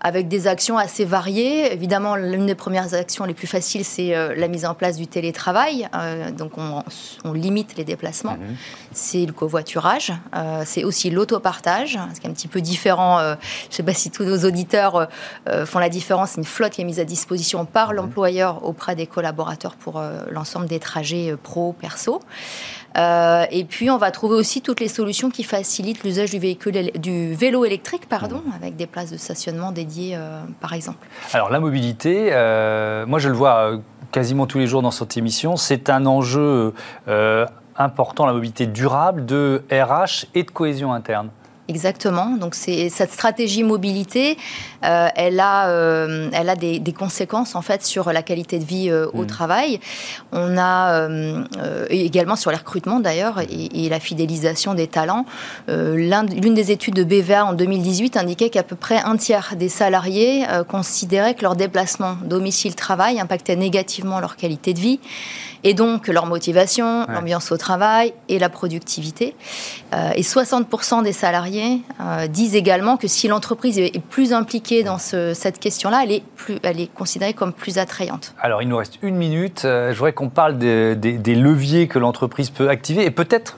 avec 0.01 0.27
des 0.27 0.47
actions 0.47 0.77
assez 0.77 1.05
variées. 1.05 1.71
Évidemment, 1.71 2.17
l'une 2.17 2.45
des 2.45 2.55
premières 2.55 2.93
actions 2.93 3.23
les 3.23 3.33
plus 3.33 3.47
faciles, 3.47 3.85
c'est 3.85 4.15
la 4.35 4.47
mise 4.47 4.65
en 4.65 4.73
place 4.73 4.97
du 4.97 5.05
télétravail. 5.05 5.87
donc, 6.35 6.53
on, 6.57 7.33
limite 7.33 7.77
les 7.77 7.83
déplacements. 7.83 8.31
Mhm. 8.31 8.55
C'est 8.93 9.23
le 9.27 9.31
covoiturage. 9.31 10.11
c'est 10.65 10.83
aussi 10.83 11.11
l'autopartage, 11.11 11.99
ce 12.15 12.19
qui 12.19 12.25
est 12.25 12.29
un 12.31 12.33
petit 12.33 12.47
peu 12.47 12.61
différent. 12.61 13.19
je 13.19 13.33
ne 13.33 13.35
sais 13.69 13.83
pas 13.83 13.93
si 13.93 14.09
tous 14.09 14.23
nos 14.23 14.39
auditeurs 14.39 15.07
font 15.65 15.77
la 15.77 15.89
différence. 15.89 16.31
C'est 16.31 16.37
une 16.39 16.45
flotte 16.45 16.71
qui 16.71 16.81
est 16.81 16.85
mise 16.85 16.99
à 16.99 17.05
disposition 17.05 17.65
par 17.65 17.89
mhm. 17.89 17.97
l'employeur 17.97 18.65
auprès 18.65 18.95
des 18.95 19.05
collaborateurs 19.05 19.75
pour 19.75 20.01
l'ensemble 20.31 20.65
des 20.65 20.79
trajets 20.79 21.35
pro-perso. 21.43 22.21
Euh, 22.97 23.45
et 23.51 23.63
puis, 23.63 23.89
on 23.89 23.97
va 23.97 24.11
trouver 24.11 24.35
aussi 24.35 24.61
toutes 24.61 24.79
les 24.79 24.87
solutions 24.87 25.29
qui 25.29 25.43
facilitent 25.43 26.03
l'usage 26.03 26.31
du, 26.31 26.39
véhicule, 26.39 26.91
du 26.95 27.33
vélo 27.33 27.65
électrique, 27.65 28.07
pardon, 28.09 28.43
mmh. 28.45 28.55
avec 28.55 28.75
des 28.75 28.87
places 28.87 29.11
de 29.11 29.17
stationnement 29.17 29.71
dédiées, 29.71 30.15
euh, 30.15 30.41
par 30.59 30.73
exemple. 30.73 31.07
Alors, 31.33 31.49
la 31.49 31.59
mobilité, 31.59 32.29
euh, 32.31 33.05
moi, 33.05 33.19
je 33.19 33.29
le 33.29 33.35
vois 33.35 33.79
quasiment 34.11 34.45
tous 34.45 34.59
les 34.59 34.67
jours 34.67 34.81
dans 34.81 34.91
cette 34.91 35.15
émission, 35.15 35.55
c'est 35.55 35.89
un 35.89 36.05
enjeu 36.05 36.73
important, 37.77 38.25
la 38.25 38.33
mobilité 38.33 38.67
durable, 38.67 39.25
de 39.25 39.63
RH 39.71 40.25
et 40.35 40.43
de 40.43 40.51
cohésion 40.51 40.91
interne. 40.91 41.29
Exactement. 41.71 42.35
Donc 42.35 42.53
c'est 42.53 42.89
cette 42.89 43.13
stratégie 43.13 43.63
mobilité, 43.63 44.37
euh, 44.83 45.07
elle 45.15 45.39
a, 45.39 45.69
euh, 45.69 46.29
elle 46.33 46.49
a 46.49 46.57
des, 46.57 46.81
conséquences 46.91 47.55
en 47.55 47.61
fait 47.61 47.85
sur 47.85 48.11
la 48.11 48.23
qualité 48.23 48.59
de 48.59 48.65
vie 48.65 48.89
euh, 48.89 49.07
au 49.13 49.23
mm. 49.23 49.27
travail. 49.27 49.79
On 50.33 50.57
a 50.57 51.07
également 51.89 52.35
sur 52.35 52.51
les 52.51 52.57
recrutements 52.57 52.99
d'ailleurs 52.99 53.39
et, 53.39 53.87
la 53.89 54.01
fidélisation 54.01 54.73
des 54.73 54.87
talents. 54.87 55.25
L'une 55.67 56.53
des 56.53 56.71
études 56.71 56.95
de 56.95 57.03
BVA 57.03 57.45
en 57.45 57.53
2018 57.53 58.17
indiquait 58.17 58.49
qu'à 58.49 58.63
peu 58.63 58.75
près 58.75 59.01
un 59.01 59.15
tiers 59.15 59.53
des 59.57 59.69
salariés 59.69 60.45
considéraient 60.67 61.35
que 61.35 61.41
leur 61.41 61.55
déplacement 61.55 62.17
domicile-travail 62.23 63.19
impactait 63.19 63.55
négativement 63.55 64.19
leur 64.19 64.35
qualité 64.35 64.73
de 64.73 64.79
vie 64.79 64.99
et 65.63 65.73
donc 65.73 66.07
leur 66.07 66.25
motivation, 66.25 67.05
l'ambiance 67.07 67.51
au 67.51 67.57
travail 67.57 68.13
et 68.29 68.39
la 68.39 68.49
productivité. 68.49 69.35
Et 70.15 70.21
60% 70.21 71.03
des 71.03 71.13
salariés 71.13 71.60
euh, 71.99 72.27
disent 72.27 72.55
également 72.55 72.97
que 72.97 73.07
si 73.07 73.27
l'entreprise 73.27 73.77
est 73.77 74.01
plus 74.09 74.33
impliquée 74.33 74.83
dans 74.83 74.97
cette 74.97 75.59
question-là, 75.59 76.01
elle, 76.03 76.11
est 76.11 76.23
elle 76.63 76.79
est 76.79 76.93
considérée 76.93 77.33
comme 77.33 77.53
plus 77.53 77.77
attrayante. 77.77 78.33
Alors 78.39 78.61
il 78.61 78.67
nous 78.67 78.77
reste 78.77 78.97
une 79.01 79.15
minute. 79.15 79.63
Euh, 79.65 79.91
je 79.91 79.97
voudrais 79.97 80.13
qu'on 80.13 80.29
parle 80.29 80.57
des 80.57 81.35
leviers 81.35 81.87
que 81.87 81.99
l'entreprise 81.99 82.49
peut 82.49 82.69
activer 82.69 83.05
et 83.05 83.11
peut-être 83.11 83.57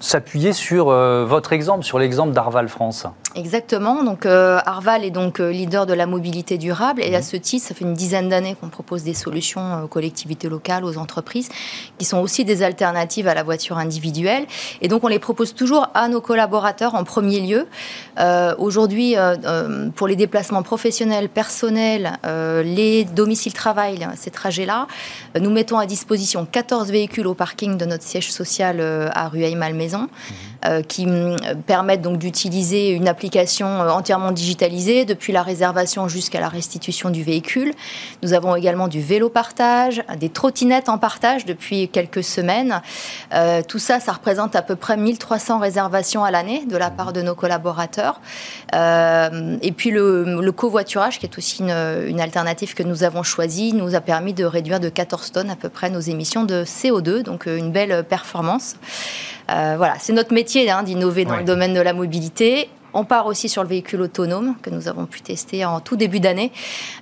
s'appuyer 0.00 0.54
sur 0.54 0.88
euh, 0.88 1.26
votre 1.26 1.52
exemple, 1.52 1.84
sur 1.84 1.98
l'exemple 1.98 2.32
d'Arval 2.32 2.68
France. 2.68 3.06
Exactement. 3.34 4.02
Donc 4.02 4.24
euh, 4.26 4.58
Arval 4.64 5.04
est 5.04 5.10
donc 5.10 5.38
euh, 5.38 5.52
leader 5.52 5.86
de 5.86 5.92
la 5.92 6.06
mobilité 6.06 6.58
durable 6.58 7.02
et 7.02 7.14
à 7.14 7.18
mhm. 7.18 7.24
ce 7.24 7.36
titre, 7.36 7.66
ça 7.66 7.74
fait 7.74 7.84
une 7.84 7.94
dizaine 7.94 8.28
d'années 8.30 8.56
qu'on 8.58 8.70
propose 8.70 9.04
des 9.04 9.14
solutions 9.14 9.84
aux 9.84 9.88
collectivités 9.88 10.48
locales, 10.48 10.84
aux 10.84 10.96
entreprises, 10.96 11.50
qui 11.98 12.06
sont 12.06 12.18
aussi 12.18 12.44
des 12.44 12.62
alternatives 12.62 13.28
à 13.28 13.34
la 13.34 13.42
voiture 13.42 13.76
individuelle. 13.76 14.46
Et 14.80 14.88
donc 14.88 15.04
on 15.04 15.08
les 15.08 15.18
propose 15.18 15.54
toujours 15.54 15.88
à 15.94 16.08
nos 16.08 16.20
collaborateurs 16.20 16.94
en 16.94 17.04
premier 17.04 17.40
lieu. 17.40 17.66
Aujourd'hui, 18.58 19.16
pour 19.94 20.08
les 20.08 20.16
déplacements 20.16 20.62
professionnels, 20.62 21.28
personnels, 21.28 22.18
les 22.24 23.04
domiciles 23.04 23.52
travail, 23.52 24.06
ces 24.16 24.30
trajets-là, 24.30 24.86
nous 25.40 25.50
mettons 25.50 25.78
à 25.78 25.86
disposition 25.86 26.46
14 26.50 26.90
véhicules 26.90 27.26
au 27.26 27.34
parking 27.34 27.78
de 27.78 27.84
notre 27.84 28.04
siège 28.04 28.30
social 28.30 28.80
à 29.14 29.28
Rueil-Malmaison 29.50 30.08
euh, 30.66 30.82
qui 30.82 31.06
permettent 31.66 32.02
donc 32.02 32.18
d'utiliser 32.18 32.90
une 32.90 33.08
application 33.08 33.66
euh, 33.66 33.88
entièrement 33.88 34.30
digitalisée 34.30 35.06
depuis 35.06 35.32
la 35.32 35.42
réservation 35.42 36.06
jusqu'à 36.06 36.38
la 36.38 36.50
restitution 36.50 37.08
du 37.08 37.22
véhicule. 37.22 37.72
Nous 38.22 38.34
avons 38.34 38.54
également 38.54 38.86
du 38.86 39.00
vélo 39.00 39.30
partage, 39.30 40.02
des 40.18 40.28
trottinettes 40.28 40.90
en 40.90 40.98
partage 40.98 41.46
depuis 41.46 41.88
quelques 41.88 42.22
semaines. 42.22 42.82
Euh, 43.32 43.62
tout 43.66 43.78
ça, 43.78 44.00
ça 44.00 44.12
représente 44.12 44.54
à 44.54 44.60
peu 44.60 44.76
près 44.76 44.98
1300 44.98 45.60
réservations 45.60 46.24
à 46.24 46.30
l'année 46.30 46.66
de 46.66 46.76
la 46.76 46.90
part 46.90 47.14
de 47.14 47.22
nos 47.22 47.34
collaborateurs. 47.34 48.20
et 48.74 49.72
puis 49.72 49.90
le, 49.90 50.52
covoiturage, 50.52 51.18
qui 51.18 51.24
est 51.24 51.38
aussi 51.38 51.62
une, 51.62 51.70
une, 52.06 52.20
alternative 52.20 52.74
que 52.74 52.82
nous 52.82 53.02
avons 53.02 53.22
choisie, 53.22 53.72
nous 53.72 53.94
a 53.94 54.02
permis 54.02 54.34
de 54.34 54.44
réduire 54.44 54.78
de 54.78 54.90
14 54.90 55.32
tonnes 55.32 55.50
à 55.50 55.56
peu 55.56 55.70
près 55.70 55.88
nos 55.88 56.00
émissions 56.00 56.44
de 56.44 56.64
CO2, 56.64 57.22
donc 57.22 57.46
une 57.46 57.72
belle 57.72 58.04
performance. 58.04 58.76
Euh, 59.50 59.74
voilà, 59.76 59.94
c'est 59.98 60.12
notre 60.12 60.32
métier 60.32 60.70
hein, 60.70 60.82
d'innover 60.82 61.24
dans 61.24 61.36
le 61.36 61.44
domaine 61.44 61.74
de 61.74 61.80
la 61.80 61.92
mobilité. 61.92 62.68
On 62.94 63.04
part 63.04 63.26
aussi 63.26 63.48
sur 63.48 63.62
le 63.62 63.68
véhicule 63.68 64.02
autonome 64.02 64.54
que 64.62 64.70
nous 64.70 64.88
avons 64.88 65.06
pu 65.06 65.20
tester 65.20 65.64
en 65.64 65.80
tout 65.80 65.96
début 65.96 66.20
d'année, 66.20 66.52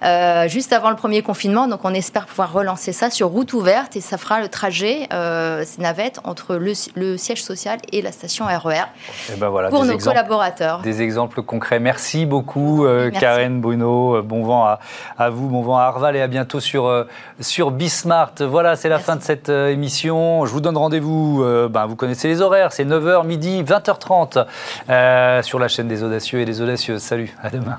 euh, 0.05 0.49
juste 0.49 0.73
avant 0.73 0.91
le 0.91 0.97
premier 0.97 1.23
confinement. 1.23 1.67
Donc 1.67 1.81
on 1.85 1.95
espère 1.95 2.27
pouvoir 2.27 2.53
relancer 2.53 2.93
ça 2.93 3.11
sur 3.11 3.29
route 3.29 3.53
ouverte 3.53 3.97
et 3.97 4.01
ça 4.01 4.19
fera 4.19 4.41
le 4.41 4.49
trajet, 4.49 5.09
euh, 5.13 5.63
ces 5.65 5.81
navettes, 5.81 6.21
entre 6.25 6.57
le, 6.57 6.75
siège 7.17 7.43
social 7.43 7.79
et 7.93 8.03
la 8.03 8.13
station 8.13 8.45
RER 8.47 8.85
et 9.33 9.37
ben 9.37 9.49
voilà, 9.49 9.69
pour 9.69 9.85
nos 9.85 9.99
collaborateurs. 9.99 10.81
Des 10.81 11.03
exemples 11.03 11.43
concrets. 11.43 11.81
Merci 11.81 12.27
beaucoup 12.27 12.85
euh, 12.85 13.11
Karen 13.11 13.61
Bruno. 13.61 14.17
Euh, 14.17 14.23
bon 14.23 14.45
vent 14.45 14.67
à, 15.17 15.31
vous, 15.31 15.49
bon 15.49 15.63
vent 15.63 15.79
à 15.79 15.83
Arval 15.83 16.17
et 16.17 16.21
à 16.21 16.27
bientôt 16.27 16.61
sur, 16.61 17.07
sur 17.41 17.71
Bismart. 17.71 18.35
Voilà, 18.41 18.77
c'est 18.77 18.89
la 18.89 18.99
fin 18.99 19.17
de 19.17 19.23
cette 19.23 19.49
émission. 19.49 20.45
Je 20.47 20.53
vous 20.53 20.61
donne 20.61 20.77
rendez-vous, 20.77 21.45
ben, 21.71 21.87
vous 21.87 21.97
connaissez 21.97 22.29
les 22.29 22.41
horaires, 22.41 22.73
c'est 22.73 22.85
9h, 22.85 23.27
midi, 23.27 23.63
20h30 23.63 25.43
sur 25.43 25.59
la 25.59 25.69
des 25.87 26.03
audacieux 26.03 26.41
et 26.41 26.45
des 26.45 26.61
audacieuses. 26.61 27.03
Salut, 27.03 27.33
à 27.41 27.51
demain. 27.51 27.79